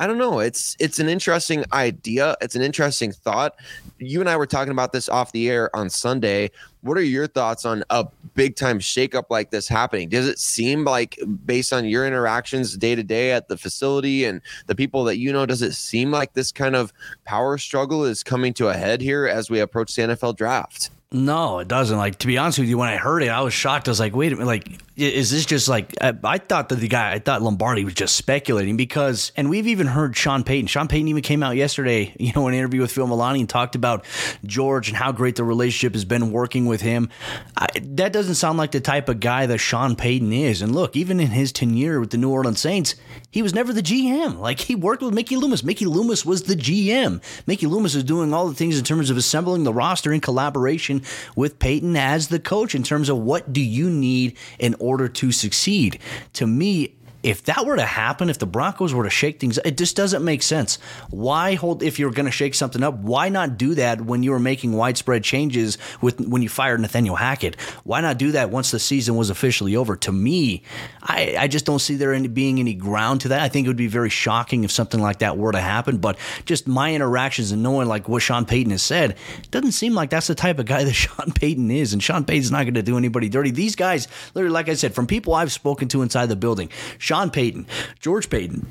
I 0.00 0.06
don't 0.06 0.16
know. 0.16 0.38
It's 0.40 0.78
it's 0.80 0.98
an 0.98 1.10
interesting 1.10 1.62
idea. 1.74 2.34
It's 2.40 2.56
an 2.56 2.62
interesting 2.62 3.12
thought. 3.12 3.54
You 3.98 4.20
and 4.20 4.30
I 4.30 4.36
were 4.38 4.46
talking 4.46 4.72
about 4.72 4.92
this 4.92 5.10
off 5.10 5.32
the 5.32 5.50
air 5.50 5.74
on 5.76 5.90
Sunday. 5.90 6.50
What 6.80 6.96
are 6.96 7.02
your 7.02 7.26
thoughts 7.26 7.66
on 7.66 7.84
a 7.90 8.06
big 8.34 8.56
time 8.56 8.78
shakeup 8.78 9.24
like 9.28 9.50
this 9.50 9.68
happening? 9.68 10.08
Does 10.08 10.26
it 10.26 10.38
seem 10.38 10.84
like, 10.84 11.18
based 11.44 11.74
on 11.74 11.84
your 11.84 12.06
interactions 12.06 12.78
day 12.78 12.94
to 12.94 13.02
day 13.02 13.32
at 13.32 13.48
the 13.48 13.58
facility 13.58 14.24
and 14.24 14.40
the 14.68 14.74
people 14.74 15.04
that 15.04 15.18
you 15.18 15.34
know, 15.34 15.44
does 15.44 15.60
it 15.60 15.74
seem 15.74 16.10
like 16.10 16.32
this 16.32 16.50
kind 16.50 16.74
of 16.74 16.94
power 17.26 17.58
struggle 17.58 18.04
is 18.04 18.22
coming 18.22 18.54
to 18.54 18.68
a 18.68 18.74
head 18.74 19.02
here 19.02 19.26
as 19.26 19.50
we 19.50 19.60
approach 19.60 19.94
the 19.94 20.02
NFL 20.02 20.34
draft? 20.34 20.88
No, 21.12 21.58
it 21.58 21.66
doesn't. 21.66 21.98
Like 21.98 22.18
to 22.18 22.28
be 22.28 22.38
honest 22.38 22.60
with 22.60 22.68
you, 22.68 22.78
when 22.78 22.88
I 22.88 22.96
heard 22.96 23.24
it, 23.24 23.30
I 23.30 23.40
was 23.40 23.52
shocked. 23.52 23.88
I 23.88 23.90
was 23.90 23.98
like, 23.98 24.14
"Wait 24.14 24.32
a 24.32 24.36
minute! 24.36 24.46
Like, 24.46 24.78
is 24.94 25.32
this 25.32 25.44
just 25.44 25.68
like?" 25.68 25.92
I, 26.00 26.14
I, 26.22 26.38
thought 26.38 26.68
that 26.68 26.76
the 26.76 26.86
guy, 26.86 27.10
I 27.10 27.18
thought 27.18 27.42
Lombardi 27.42 27.84
was 27.84 27.94
just 27.94 28.14
speculating 28.14 28.76
because, 28.76 29.32
and 29.36 29.50
we've 29.50 29.66
even 29.66 29.88
heard 29.88 30.16
Sean 30.16 30.44
Payton. 30.44 30.68
Sean 30.68 30.86
Payton 30.86 31.08
even 31.08 31.24
came 31.24 31.42
out 31.42 31.56
yesterday, 31.56 32.14
you 32.20 32.32
know, 32.36 32.46
in 32.46 32.54
an 32.54 32.60
interview 32.60 32.80
with 32.82 32.92
Phil 32.92 33.08
Milani 33.08 33.40
and 33.40 33.48
talked 33.48 33.74
about 33.74 34.04
George 34.46 34.86
and 34.86 34.96
how 34.96 35.10
great 35.10 35.34
the 35.34 35.42
relationship 35.42 35.94
has 35.94 36.04
been 36.04 36.30
working 36.30 36.66
with 36.66 36.80
him. 36.80 37.08
I, 37.56 37.66
that 37.80 38.12
doesn't 38.12 38.36
sound 38.36 38.58
like 38.58 38.70
the 38.70 38.80
type 38.80 39.08
of 39.08 39.18
guy 39.18 39.46
that 39.46 39.58
Sean 39.58 39.96
Payton 39.96 40.32
is. 40.32 40.62
And 40.62 40.76
look, 40.76 40.94
even 40.94 41.18
in 41.18 41.30
his 41.30 41.50
tenure 41.50 41.98
with 41.98 42.10
the 42.10 42.18
New 42.18 42.30
Orleans 42.30 42.60
Saints, 42.60 42.94
he 43.32 43.42
was 43.42 43.52
never 43.52 43.72
the 43.72 43.82
GM. 43.82 44.38
Like 44.38 44.60
he 44.60 44.76
worked 44.76 45.02
with 45.02 45.12
Mickey 45.12 45.36
Loomis. 45.36 45.64
Mickey 45.64 45.86
Loomis 45.86 46.24
was 46.24 46.44
the 46.44 46.54
GM. 46.54 47.20
Mickey 47.48 47.66
Loomis 47.66 47.96
is 47.96 48.04
doing 48.04 48.32
all 48.32 48.46
the 48.46 48.54
things 48.54 48.78
in 48.78 48.84
terms 48.84 49.10
of 49.10 49.16
assembling 49.16 49.64
the 49.64 49.74
roster 49.74 50.12
in 50.12 50.20
collaboration 50.20 50.99
with 51.36 51.58
Payton 51.58 51.96
as 51.96 52.28
the 52.28 52.38
coach 52.38 52.74
in 52.74 52.82
terms 52.82 53.08
of 53.08 53.18
what 53.18 53.52
do 53.52 53.60
you 53.60 53.90
need 53.90 54.36
in 54.58 54.74
order 54.78 55.08
to 55.08 55.32
succeed. 55.32 55.98
To 56.34 56.46
me, 56.46 56.94
if 57.22 57.44
that 57.44 57.66
were 57.66 57.76
to 57.76 57.84
happen, 57.84 58.30
if 58.30 58.38
the 58.38 58.46
Broncos 58.46 58.94
were 58.94 59.04
to 59.04 59.10
shake 59.10 59.40
things, 59.40 59.58
it 59.64 59.76
just 59.76 59.96
doesn't 59.96 60.24
make 60.24 60.42
sense. 60.42 60.78
Why 61.10 61.54
hold 61.54 61.82
if 61.82 61.98
you're 61.98 62.10
going 62.10 62.26
to 62.26 62.32
shake 62.32 62.54
something 62.54 62.82
up? 62.82 62.94
Why 62.94 63.28
not 63.28 63.58
do 63.58 63.74
that 63.74 64.00
when 64.00 64.22
you 64.22 64.30
were 64.30 64.38
making 64.38 64.72
widespread 64.72 65.22
changes 65.22 65.76
with 66.00 66.20
when 66.20 66.42
you 66.42 66.48
fired 66.48 66.80
Nathaniel 66.80 67.16
Hackett? 67.16 67.60
Why 67.84 68.00
not 68.00 68.18
do 68.18 68.32
that 68.32 68.50
once 68.50 68.70
the 68.70 68.78
season 68.78 69.16
was 69.16 69.28
officially 69.28 69.76
over? 69.76 69.96
To 69.96 70.12
me, 70.12 70.62
I, 71.02 71.36
I 71.38 71.48
just 71.48 71.66
don't 71.66 71.78
see 71.78 71.96
there 71.96 72.14
any, 72.14 72.28
being 72.28 72.58
any 72.58 72.74
ground 72.74 73.22
to 73.22 73.28
that. 73.28 73.42
I 73.42 73.48
think 73.48 73.66
it 73.66 73.68
would 73.68 73.76
be 73.76 73.86
very 73.86 74.10
shocking 74.10 74.64
if 74.64 74.70
something 74.70 75.00
like 75.00 75.18
that 75.18 75.36
were 75.36 75.52
to 75.52 75.60
happen. 75.60 75.98
But 75.98 76.16
just 76.46 76.66
my 76.66 76.94
interactions 76.94 77.52
and 77.52 77.62
knowing 77.62 77.88
like 77.88 78.08
what 78.08 78.22
Sean 78.22 78.46
Payton 78.46 78.70
has 78.70 78.82
said, 78.82 79.16
doesn't 79.50 79.72
seem 79.72 79.94
like 79.94 80.10
that's 80.10 80.26
the 80.26 80.34
type 80.34 80.58
of 80.58 80.66
guy 80.66 80.84
that 80.84 80.92
Sean 80.92 81.32
Payton 81.32 81.70
is. 81.70 81.92
And 81.92 82.02
Sean 82.02 82.24
Payton's 82.24 82.50
not 82.50 82.62
going 82.62 82.74
to 82.74 82.82
do 82.82 82.96
anybody 82.96 83.28
dirty. 83.28 83.50
These 83.50 83.76
guys, 83.76 84.08
literally, 84.34 84.54
like 84.54 84.68
I 84.68 84.74
said, 84.74 84.94
from 84.94 85.06
people 85.06 85.34
I've 85.34 85.52
spoken 85.52 85.88
to 85.88 86.02
inside 86.02 86.26
the 86.26 86.36
building. 86.36 86.70
Sean 87.10 87.28
Payton, 87.28 87.66
George 87.98 88.30
Paton, 88.30 88.68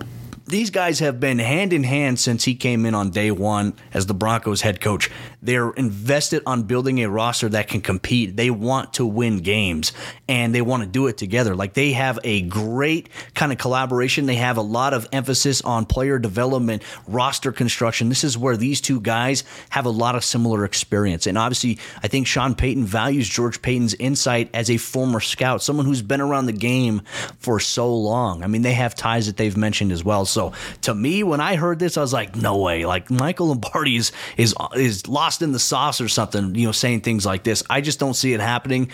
these 0.49 0.71
guys 0.71 0.99
have 0.99 1.19
been 1.19 1.37
hand 1.37 1.73
in 1.73 1.83
hand 1.83 2.19
since 2.19 2.43
he 2.43 2.55
came 2.55 2.85
in 2.87 2.95
on 2.95 3.11
day 3.11 3.29
one 3.29 3.73
as 3.93 4.07
the 4.07 4.15
Broncos 4.15 4.61
head 4.61 4.81
coach. 4.81 5.11
They're 5.43 5.69
invested 5.69 6.41
on 6.47 6.63
building 6.63 6.99
a 6.99 7.09
roster 7.09 7.49
that 7.49 7.67
can 7.67 7.81
compete. 7.81 8.35
They 8.35 8.49
want 8.49 8.93
to 8.93 9.05
win 9.05 9.37
games 9.39 9.93
and 10.27 10.53
they 10.53 10.63
want 10.63 10.81
to 10.81 10.89
do 10.89 11.05
it 11.05 11.17
together. 11.17 11.55
Like 11.55 11.75
they 11.75 11.91
have 11.91 12.17
a 12.23 12.41
great 12.41 13.09
kind 13.35 13.51
of 13.51 13.59
collaboration. 13.59 14.25
They 14.25 14.35
have 14.35 14.57
a 14.57 14.63
lot 14.63 14.95
of 14.95 15.07
emphasis 15.11 15.61
on 15.61 15.85
player 15.85 16.17
development, 16.17 16.81
roster 17.07 17.51
construction. 17.51 18.09
This 18.09 18.23
is 18.23 18.35
where 18.35 18.57
these 18.57 18.81
two 18.81 18.99
guys 18.99 19.43
have 19.69 19.85
a 19.85 19.91
lot 19.91 20.15
of 20.15 20.23
similar 20.23 20.65
experience. 20.65 21.27
And 21.27 21.37
obviously, 21.37 21.77
I 22.01 22.07
think 22.07 22.25
Sean 22.25 22.55
Payton 22.55 22.85
values 22.85 23.29
George 23.29 23.61
Paton's 23.61 23.93
insight 23.93 24.49
as 24.55 24.71
a 24.71 24.77
former 24.77 25.19
scout, 25.19 25.61
someone 25.61 25.85
who's 25.85 26.01
been 26.01 26.21
around 26.21 26.47
the 26.47 26.53
game 26.53 27.03
for 27.37 27.59
so 27.59 27.95
long. 27.95 28.43
I 28.43 28.47
mean, 28.47 28.63
they 28.63 28.73
have 28.73 28.95
ties 28.95 29.27
that 29.27 29.37
they've 29.37 29.55
mentioned 29.55 29.91
as 29.91 30.03
well. 30.03 30.25
So 30.25 30.38
so 30.39 30.53
to 30.83 30.95
me, 30.95 31.23
when 31.23 31.41
I 31.41 31.57
heard 31.57 31.79
this, 31.79 31.97
I 31.97 32.01
was 32.01 32.13
like, 32.13 32.33
no 32.35 32.57
way. 32.57 32.85
Like 32.85 33.11
Michael 33.11 33.47
Lombardi 33.47 33.97
is 33.97 34.13
is 34.37 34.55
is 34.73 35.05
lost 35.07 35.41
in 35.41 35.51
the 35.51 35.59
sauce 35.59 35.99
or 35.99 36.07
something. 36.07 36.55
You 36.55 36.67
know, 36.67 36.71
saying 36.71 37.01
things 37.01 37.25
like 37.25 37.43
this. 37.43 37.61
I 37.69 37.81
just 37.81 37.99
don't 37.99 38.13
see 38.13 38.33
it 38.33 38.39
happening. 38.39 38.89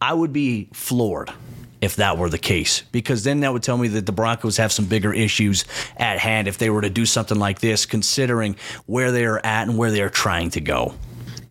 I 0.00 0.14
would 0.14 0.32
be 0.32 0.68
floored 0.72 1.32
if 1.80 1.96
that 1.96 2.16
were 2.18 2.30
the 2.30 2.38
case, 2.38 2.82
because 2.92 3.24
then 3.24 3.40
that 3.40 3.52
would 3.52 3.64
tell 3.64 3.76
me 3.76 3.88
that 3.88 4.06
the 4.06 4.12
Broncos 4.12 4.56
have 4.58 4.72
some 4.72 4.86
bigger 4.86 5.12
issues 5.12 5.64
at 5.96 6.18
hand 6.18 6.46
if 6.46 6.56
they 6.56 6.70
were 6.70 6.82
to 6.82 6.90
do 6.90 7.04
something 7.04 7.38
like 7.38 7.58
this, 7.58 7.84
considering 7.84 8.56
where 8.86 9.10
they 9.10 9.24
are 9.24 9.38
at 9.44 9.68
and 9.68 9.76
where 9.76 9.90
they 9.90 10.02
are 10.02 10.08
trying 10.08 10.50
to 10.50 10.60
go. 10.60 10.94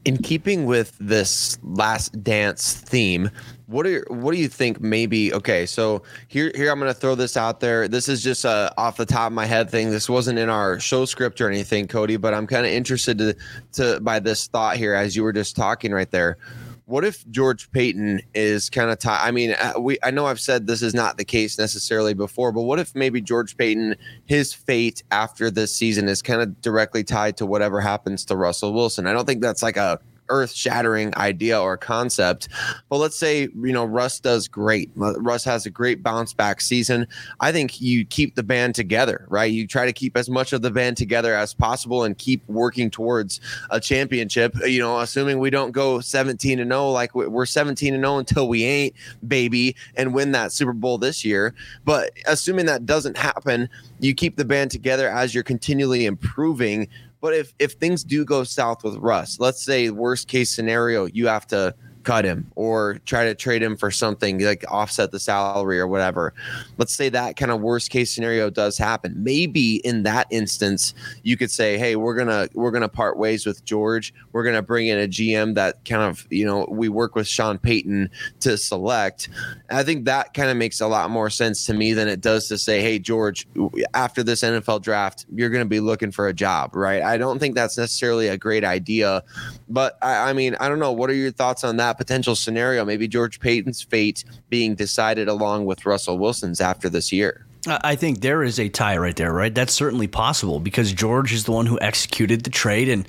In 0.06 0.18
keeping 0.18 0.66
with 0.66 0.96
this 1.00 1.58
last 1.62 2.24
dance 2.24 2.74
theme, 2.74 3.30
what 3.68 3.88
are 3.88 4.06
what 4.10 4.34
do 4.34 4.40
you 4.40 4.48
think? 4.48 4.80
Maybe 4.80 5.34
okay. 5.34 5.66
So 5.66 6.04
here 6.28 6.52
here 6.56 6.72
I'm 6.72 6.80
going 6.80 6.94
to 6.94 7.00
throw 7.00 7.16
this 7.16 7.36
out 7.36 7.60
there. 7.60 7.88
This 7.88 8.08
is 8.08 8.24
just 8.24 8.46
a 8.46 8.72
off 8.78 8.98
the 8.98 9.06
top 9.06 9.28
of 9.28 9.34
my 9.34 9.46
head 9.46 9.70
thing. 9.70 9.90
This 9.90 10.10
wasn't 10.10 10.40
in 10.40 10.50
our 10.50 10.80
show 10.80 11.06
script 11.06 11.42
or 11.42 11.50
anything, 11.50 11.88
Cody. 11.88 12.18
But 12.18 12.34
I'm 12.34 12.48
kind 12.48 12.66
of 12.66 12.72
interested 12.72 13.18
to 13.18 13.36
to 13.74 14.00
by 14.02 14.20
this 14.20 14.48
thought 14.48 14.78
here 14.78 14.94
as 14.94 15.16
you 15.16 15.24
were 15.24 15.34
just 15.34 15.56
talking 15.56 15.92
right 15.92 16.10
there. 16.12 16.38
What 16.88 17.04
if 17.04 17.28
George 17.32 17.72
Paton 17.72 18.22
is 18.36 18.70
kind 18.70 18.92
of 18.92 19.00
tied? 19.00 19.28
I 19.28 19.32
mean, 19.32 19.56
uh, 19.60 19.74
we 19.80 19.98
I 20.04 20.12
know 20.12 20.28
I've 20.28 20.40
said 20.40 20.68
this 20.68 20.84
is 20.84 20.94
not 20.94 21.18
the 21.18 21.26
case 21.26 21.58
necessarily 21.58 22.14
before, 22.14 22.52
but 22.52 22.62
what 22.62 22.78
if 22.78 22.94
maybe 22.94 23.22
George 23.22 23.58
Paton, 23.58 23.96
his 24.26 24.54
fate 24.54 25.02
after 25.10 25.50
this 25.50 25.76
season 25.76 26.08
is 26.08 26.22
kind 26.22 26.42
of 26.44 26.62
directly 26.62 27.04
tied 27.04 27.38
to 27.38 27.48
whatever 27.48 27.82
happens 27.82 28.24
to 28.26 28.36
Russell 28.36 28.74
Wilson? 28.74 29.08
I 29.08 29.14
don't 29.14 29.26
think 29.26 29.42
that's 29.42 29.64
like 29.64 29.78
a 29.78 30.00
earth 30.30 30.54
shattering 30.54 31.16
idea 31.18 31.60
or 31.60 31.78
concept. 31.78 32.50
But 32.90 32.98
let's 32.98 33.16
say, 33.16 33.42
you 33.42 33.74
know, 33.74 33.86
Russ 33.86 34.20
does 34.20 34.48
great. 34.48 34.92
Russ 34.96 35.44
has 35.44 35.66
a 35.66 35.70
great 35.70 36.04
bounce 36.04 36.34
back 36.34 36.62
season. 36.62 37.08
I 37.40 37.52
think 37.52 37.82
you 37.82 38.06
keep 38.06 38.36
the 38.36 38.44
band 38.44 38.76
together, 38.76 39.26
right? 39.30 39.52
You 39.52 39.68
try 39.68 39.86
to 39.86 39.94
keep 39.94 40.18
as 40.18 40.30
much 40.30 40.54
of 40.54 40.62
the 40.62 40.72
band 40.72 40.98
together 40.98 41.36
as 41.36 41.54
possible 41.54 42.04
and 42.04 42.18
keep 42.18 42.48
working 42.48 42.90
towards 42.90 43.40
a 43.70 43.80
championship, 43.80 44.56
uh, 44.62 44.66
you 44.66 44.80
know, 44.80 45.00
assuming 45.00 45.40
we 45.40 45.50
don't 45.50 45.72
go 45.72 46.00
17 46.00 46.60
and 46.60 46.72
0 46.72 46.90
like 46.90 47.14
we're 47.16 47.46
17 47.46 47.94
and 47.94 48.04
0 48.04 48.18
until 48.18 48.48
we 48.48 48.64
ain't, 48.64 48.96
baby, 49.28 49.76
and 49.96 50.14
win 50.14 50.32
that 50.32 50.52
Super 50.52 50.74
Bowl 50.74 50.98
this 50.98 51.24
year. 51.24 51.54
But 51.84 52.12
assuming 52.28 52.66
that 52.68 52.86
doesn't 52.86 53.18
happen, 53.18 53.70
you 54.00 54.14
keep 54.14 54.36
the 54.36 54.46
band 54.46 54.72
together 54.72 55.10
as 55.10 55.34
you're 55.34 55.44
continually 55.44 56.06
improving 56.06 56.88
but 57.26 57.34
if 57.34 57.56
if 57.58 57.72
things 57.72 58.04
do 58.04 58.24
go 58.24 58.44
south 58.44 58.84
with 58.84 58.98
Russ, 58.98 59.40
let's 59.40 59.66
say 59.66 59.90
worst 59.90 60.28
case 60.28 60.56
scenario, 60.56 61.06
you 61.08 61.26
have 61.26 61.48
to 61.48 61.74
cut 62.06 62.24
him 62.24 62.50
or 62.56 63.00
try 63.06 63.26
to 63.26 63.36
trade 63.36 63.62
him 63.62 63.76
for 63.76 63.92
something 63.92 64.40
like 64.40 64.64
offset 64.70 65.12
the 65.12 65.20
salary 65.20 65.80
or 65.80 65.88
whatever. 65.88 66.34
Let's 66.78 66.94
say 66.94 67.10
that 67.10 67.36
kind 67.36 67.52
of 67.52 67.60
worst 67.60 67.90
case 67.90 68.14
scenario 68.14 68.50
does 68.50 68.78
happen. 68.78 69.16
Maybe 69.22 69.78
in 69.78 70.04
that 70.04 70.28
instance, 70.30 70.94
you 71.24 71.36
could 71.36 71.52
say, 71.52 71.78
"Hey, 71.78 71.96
we're 71.96 72.16
gonna 72.16 72.48
we're 72.54 72.72
gonna 72.72 72.88
part 72.88 73.18
ways 73.18 73.46
with 73.46 73.66
George. 73.66 74.14
We're 74.32 74.44
gonna 74.44 74.62
bring 74.62 74.88
in 74.88 75.00
a 75.00 75.08
GM 75.08 75.56
that 75.56 75.84
kind 75.84 76.04
of 76.04 76.26
you 76.30 76.46
know 76.46 76.68
we 76.70 76.88
work 76.88 77.16
with 77.16 77.28
Sean 77.28 77.58
Payton 77.58 78.10
to 78.42 78.58
select." 78.58 79.28
I 79.70 79.84
think 79.84 80.06
that 80.06 80.34
kind 80.34 80.50
of 80.50 80.58
makes 80.58 80.80
a 80.80 80.88
lot 80.88 81.10
more 81.10 81.30
sense 81.30 81.66
to 81.66 81.74
me 81.74 81.94
than 81.94 82.08
it 82.08 82.22
does 82.22 82.48
to 82.50 82.58
say, 82.58 82.82
"Hey, 82.82 83.00
George, 83.00 83.48
after 83.94 84.24
this 84.24 84.44
NFL 84.44 84.80
draft, 84.80 85.26
you're 85.34 85.50
gonna 85.50 85.66
be 85.66 85.80
looking 85.80 86.12
for 86.12 86.28
a 86.28 86.34
job." 86.34 86.76
Right? 86.76 87.02
I 87.02 87.18
don't 87.18 87.40
think 87.40 87.56
that's 87.56 87.78
necessarily 87.78 88.28
a 88.28 88.38
great 88.38 88.64
idea, 88.64 89.24
but 89.68 89.98
I, 90.04 90.30
I 90.30 90.34
mean, 90.34 90.56
I 90.60 90.70
don't 90.70 90.80
know. 90.80 90.92
What 90.92 91.10
are 91.10 91.14
your 91.14 91.32
thoughts 91.32 91.64
on 91.64 91.78
that 91.78 91.95
potential 91.98 92.36
scenario? 92.36 92.86
Maybe 92.86 93.08
George 93.08 93.40
Paton's 93.40 93.82
fate 93.82 94.24
being 94.50 94.76
decided 94.76 95.28
along 95.28 95.66
with 95.66 95.86
Russell 95.86 96.18
Wilson's 96.18 96.62
after 96.62 96.90
this 96.90 97.12
year. 97.12 97.46
I 97.68 97.96
think 97.96 98.22
there 98.22 98.44
is 98.44 98.60
a 98.60 98.70
tie 98.70 98.98
right 98.98 99.16
there, 99.16 99.34
right? 99.34 99.54
That's 99.54 99.74
certainly 99.74 100.08
possible 100.08 100.60
because 100.60 100.94
George 100.94 101.34
is 101.34 101.46
the 101.46 101.52
one 101.52 101.66
who 101.66 101.80
executed 101.80 102.44
the 102.44 102.50
trade. 102.50 102.90
And 102.90 103.08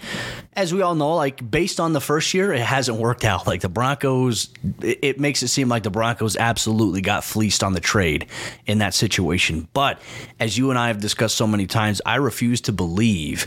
as 0.54 0.72
we 0.72 0.80
all 0.80 0.94
know, 0.94 1.14
like 1.14 1.50
based 1.50 1.78
on 1.78 1.92
the 1.92 2.00
first 2.00 2.32
year, 2.32 2.52
it 2.52 2.62
hasn't 2.62 2.98
worked 2.98 3.24
out. 3.24 3.46
Like 3.46 3.60
the 3.60 3.68
Broncos, 3.68 4.48
it 4.80 5.20
makes 5.20 5.42
it 5.42 5.48
seem 5.48 5.68
like 5.68 5.82
the 5.82 5.90
Broncos 5.90 6.36
absolutely 6.36 7.02
got 7.02 7.22
fleeced 7.22 7.62
on 7.62 7.74
the 7.74 7.80
trade 7.80 8.26
in 8.64 8.78
that 8.78 8.94
situation. 8.94 9.68
But 9.74 10.00
as 10.40 10.56
you 10.56 10.70
and 10.70 10.78
I 10.78 10.88
have 10.88 11.00
discussed 11.00 11.36
so 11.36 11.46
many 11.46 11.66
times, 11.66 12.00
I 12.06 12.16
refuse 12.16 12.62
to 12.62 12.72
believe, 12.72 13.46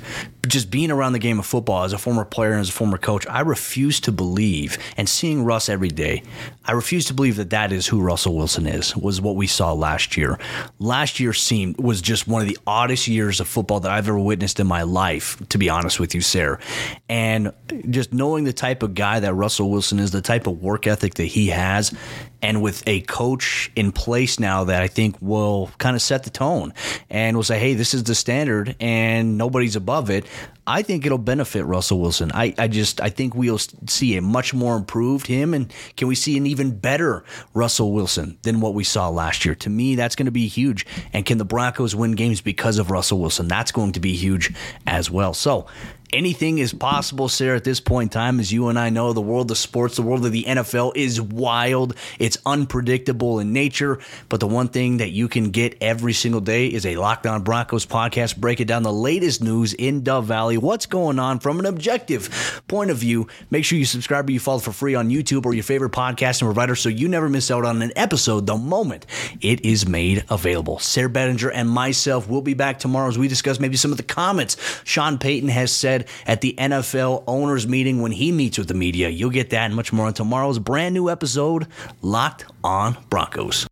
just 0.49 0.69
being 0.69 0.91
around 0.91 1.13
the 1.13 1.19
game 1.19 1.39
of 1.39 1.45
football 1.45 1.83
as 1.83 1.93
a 1.93 1.97
former 1.97 2.25
player 2.25 2.51
and 2.51 2.59
as 2.59 2.69
a 2.69 2.73
former 2.73 2.97
coach, 2.97 3.25
I 3.27 3.41
refuse 3.41 3.99
to 4.01 4.11
believe, 4.11 4.77
and 4.97 5.07
seeing 5.07 5.43
Russ 5.43 5.69
every 5.69 5.89
day, 5.89 6.23
I 6.65 6.73
refuse 6.73 7.05
to 7.05 7.13
believe 7.13 7.37
that 7.37 7.51
that 7.51 7.71
is 7.71 7.87
who 7.87 8.01
Russell 8.01 8.35
Wilson 8.35 8.67
is, 8.67 8.95
was 8.95 9.21
what 9.21 9.35
we 9.35 9.47
saw 9.47 9.73
last 9.73 10.17
year. 10.17 10.37
Last 10.79 11.19
year 11.19 11.33
seemed 11.33 11.79
was 11.79 12.01
just 12.01 12.27
one 12.27 12.41
of 12.41 12.47
the 12.47 12.57
oddest 12.67 13.07
years 13.07 13.39
of 13.39 13.47
football 13.47 13.79
that 13.81 13.91
I've 13.91 14.07
ever 14.07 14.19
witnessed 14.19 14.59
in 14.59 14.67
my 14.67 14.83
life, 14.83 15.37
to 15.49 15.57
be 15.57 15.69
honest 15.69 15.99
with 15.99 16.13
you, 16.13 16.21
Sayre. 16.21 16.59
And 17.07 17.53
just 17.89 18.13
knowing 18.13 18.43
the 18.43 18.53
type 18.53 18.83
of 18.83 18.93
guy 18.93 19.19
that 19.19 19.33
Russell 19.33 19.69
Wilson 19.69 19.99
is, 19.99 20.11
the 20.11 20.21
type 20.21 20.47
of 20.47 20.61
work 20.61 20.87
ethic 20.87 21.15
that 21.15 21.25
he 21.25 21.47
has, 21.47 21.93
and 22.41 22.61
with 22.61 22.87
a 22.87 23.01
coach 23.01 23.71
in 23.75 23.91
place 23.91 24.39
now 24.39 24.63
that 24.65 24.81
I 24.81 24.87
think 24.87 25.17
will 25.21 25.71
kind 25.77 25.95
of 25.95 26.01
set 26.01 26.23
the 26.23 26.29
tone 26.29 26.73
and 27.09 27.35
will 27.35 27.43
say, 27.43 27.59
hey, 27.59 27.73
this 27.73 27.93
is 27.93 28.03
the 28.03 28.15
standard 28.15 28.75
and 28.79 29.37
nobody's 29.37 29.75
above 29.75 30.09
it. 30.09 30.25
I 30.67 30.83
think 30.83 31.05
it'll 31.05 31.17
benefit 31.17 31.63
Russell 31.63 31.99
Wilson. 31.99 32.31
I, 32.33 32.53
I 32.57 32.67
just 32.67 33.01
I 33.01 33.09
think 33.09 33.33
we'll 33.33 33.57
see 33.57 34.17
a 34.17 34.21
much 34.21 34.53
more 34.53 34.75
improved 34.75 35.25
him, 35.25 35.53
and 35.53 35.73
can 35.97 36.07
we 36.07 36.15
see 36.15 36.37
an 36.37 36.45
even 36.45 36.77
better 36.77 37.23
Russell 37.53 37.91
Wilson 37.91 38.37
than 38.43 38.61
what 38.61 38.75
we 38.75 38.83
saw 38.83 39.09
last 39.09 39.45
year? 39.45 39.55
To 39.55 39.69
me, 39.69 39.95
that's 39.95 40.15
going 40.15 40.27
to 40.27 40.31
be 40.31 40.47
huge. 40.47 40.85
And 41.11 41.25
can 41.25 41.39
the 41.39 41.45
Broncos 41.45 41.95
win 41.95 42.11
games 42.11 42.41
because 42.41 42.77
of 42.77 42.91
Russell 42.91 43.19
Wilson? 43.19 43.47
That's 43.47 43.71
going 43.71 43.93
to 43.93 43.99
be 43.99 44.15
huge 44.15 44.53
as 44.85 45.09
well. 45.09 45.33
So 45.33 45.65
anything 46.13 46.57
is 46.57 46.73
possible, 46.73 47.29
Sayre, 47.29 47.55
at 47.55 47.63
this 47.63 47.79
point 47.79 48.13
in 48.13 48.19
time. 48.19 48.39
As 48.39 48.51
you 48.51 48.69
and 48.69 48.79
I 48.79 48.89
know, 48.89 49.13
the 49.13 49.21
world 49.21 49.51
of 49.51 49.57
sports, 49.57 49.95
the 49.95 50.01
world 50.01 50.25
of 50.25 50.31
the 50.31 50.43
NFL 50.43 50.93
is 50.95 51.21
wild. 51.21 51.95
It's 52.17 52.37
unpredictable 52.45 53.39
in 53.39 53.53
nature. 53.53 53.99
But 54.29 54.39
the 54.39 54.47
one 54.47 54.69
thing 54.69 54.97
that 54.97 55.11
you 55.11 55.27
can 55.27 55.51
get 55.51 55.77
every 55.81 56.13
single 56.13 56.41
day 56.41 56.67
is 56.67 56.85
a 56.85 56.95
Locked 56.95 57.25
on 57.25 57.43
Broncos 57.43 57.85
podcast, 57.85 58.37
breaking 58.37 58.67
down 58.67 58.83
the 58.83 58.93
latest 58.93 59.41
news 59.41 59.73
in 59.73 60.03
Dove 60.03 60.25
Valley, 60.25 60.57
what's 60.57 60.85
going 60.85 61.19
on 61.19 61.39
from 61.39 61.59
an 61.59 61.65
objective 61.65 62.61
point 62.67 62.91
of 62.91 62.97
view. 62.97 63.27
Make 63.49 63.65
sure 63.65 63.77
you 63.77 63.85
subscribe 63.85 64.27
or 64.27 64.31
you 64.31 64.39
follow 64.39 64.59
for 64.59 64.71
free 64.71 64.95
on 64.95 65.09
YouTube 65.09 65.45
or 65.45 65.53
your 65.53 65.63
favorite 65.63 65.91
podcasting 65.91 66.41
provider 66.41 66.75
so 66.75 66.89
you 66.89 67.07
never 67.07 67.29
miss 67.29 67.51
out 67.51 67.65
on 67.65 67.81
an 67.81 67.91
episode 67.95 68.45
the 68.45 68.57
moment 68.57 69.05
it 69.41 69.63
is 69.65 69.87
made 69.87 70.23
available. 70.29 70.79
Sayre 70.79 71.09
Bedinger 71.09 71.51
and 71.53 71.69
myself 71.69 72.27
will 72.27 72.41
be 72.41 72.53
back 72.53 72.79
tomorrow 72.79 73.07
as 73.07 73.17
we 73.17 73.27
discuss 73.27 73.59
maybe 73.59 73.77
some 73.77 73.91
of 73.91 73.97
the 73.97 74.03
comments 74.03 74.57
Sean 74.83 75.17
Payton 75.17 75.49
has 75.49 75.71
said 75.71 75.98
said 75.99 76.07
at 76.25 76.41
the 76.41 76.55
NFL 76.57 77.23
owners 77.27 77.67
meeting 77.67 78.01
when 78.01 78.11
he 78.11 78.31
meets 78.31 78.57
with 78.57 78.67
the 78.67 78.73
media. 78.73 79.09
You'll 79.09 79.29
get 79.29 79.49
that 79.51 79.65
and 79.65 79.75
much 79.75 79.93
more 79.93 80.07
on 80.07 80.13
tomorrow's 80.13 80.59
brand 80.59 80.93
new 80.93 81.09
episode, 81.09 81.67
Locked 82.01 82.45
on 82.63 82.97
Broncos. 83.09 83.67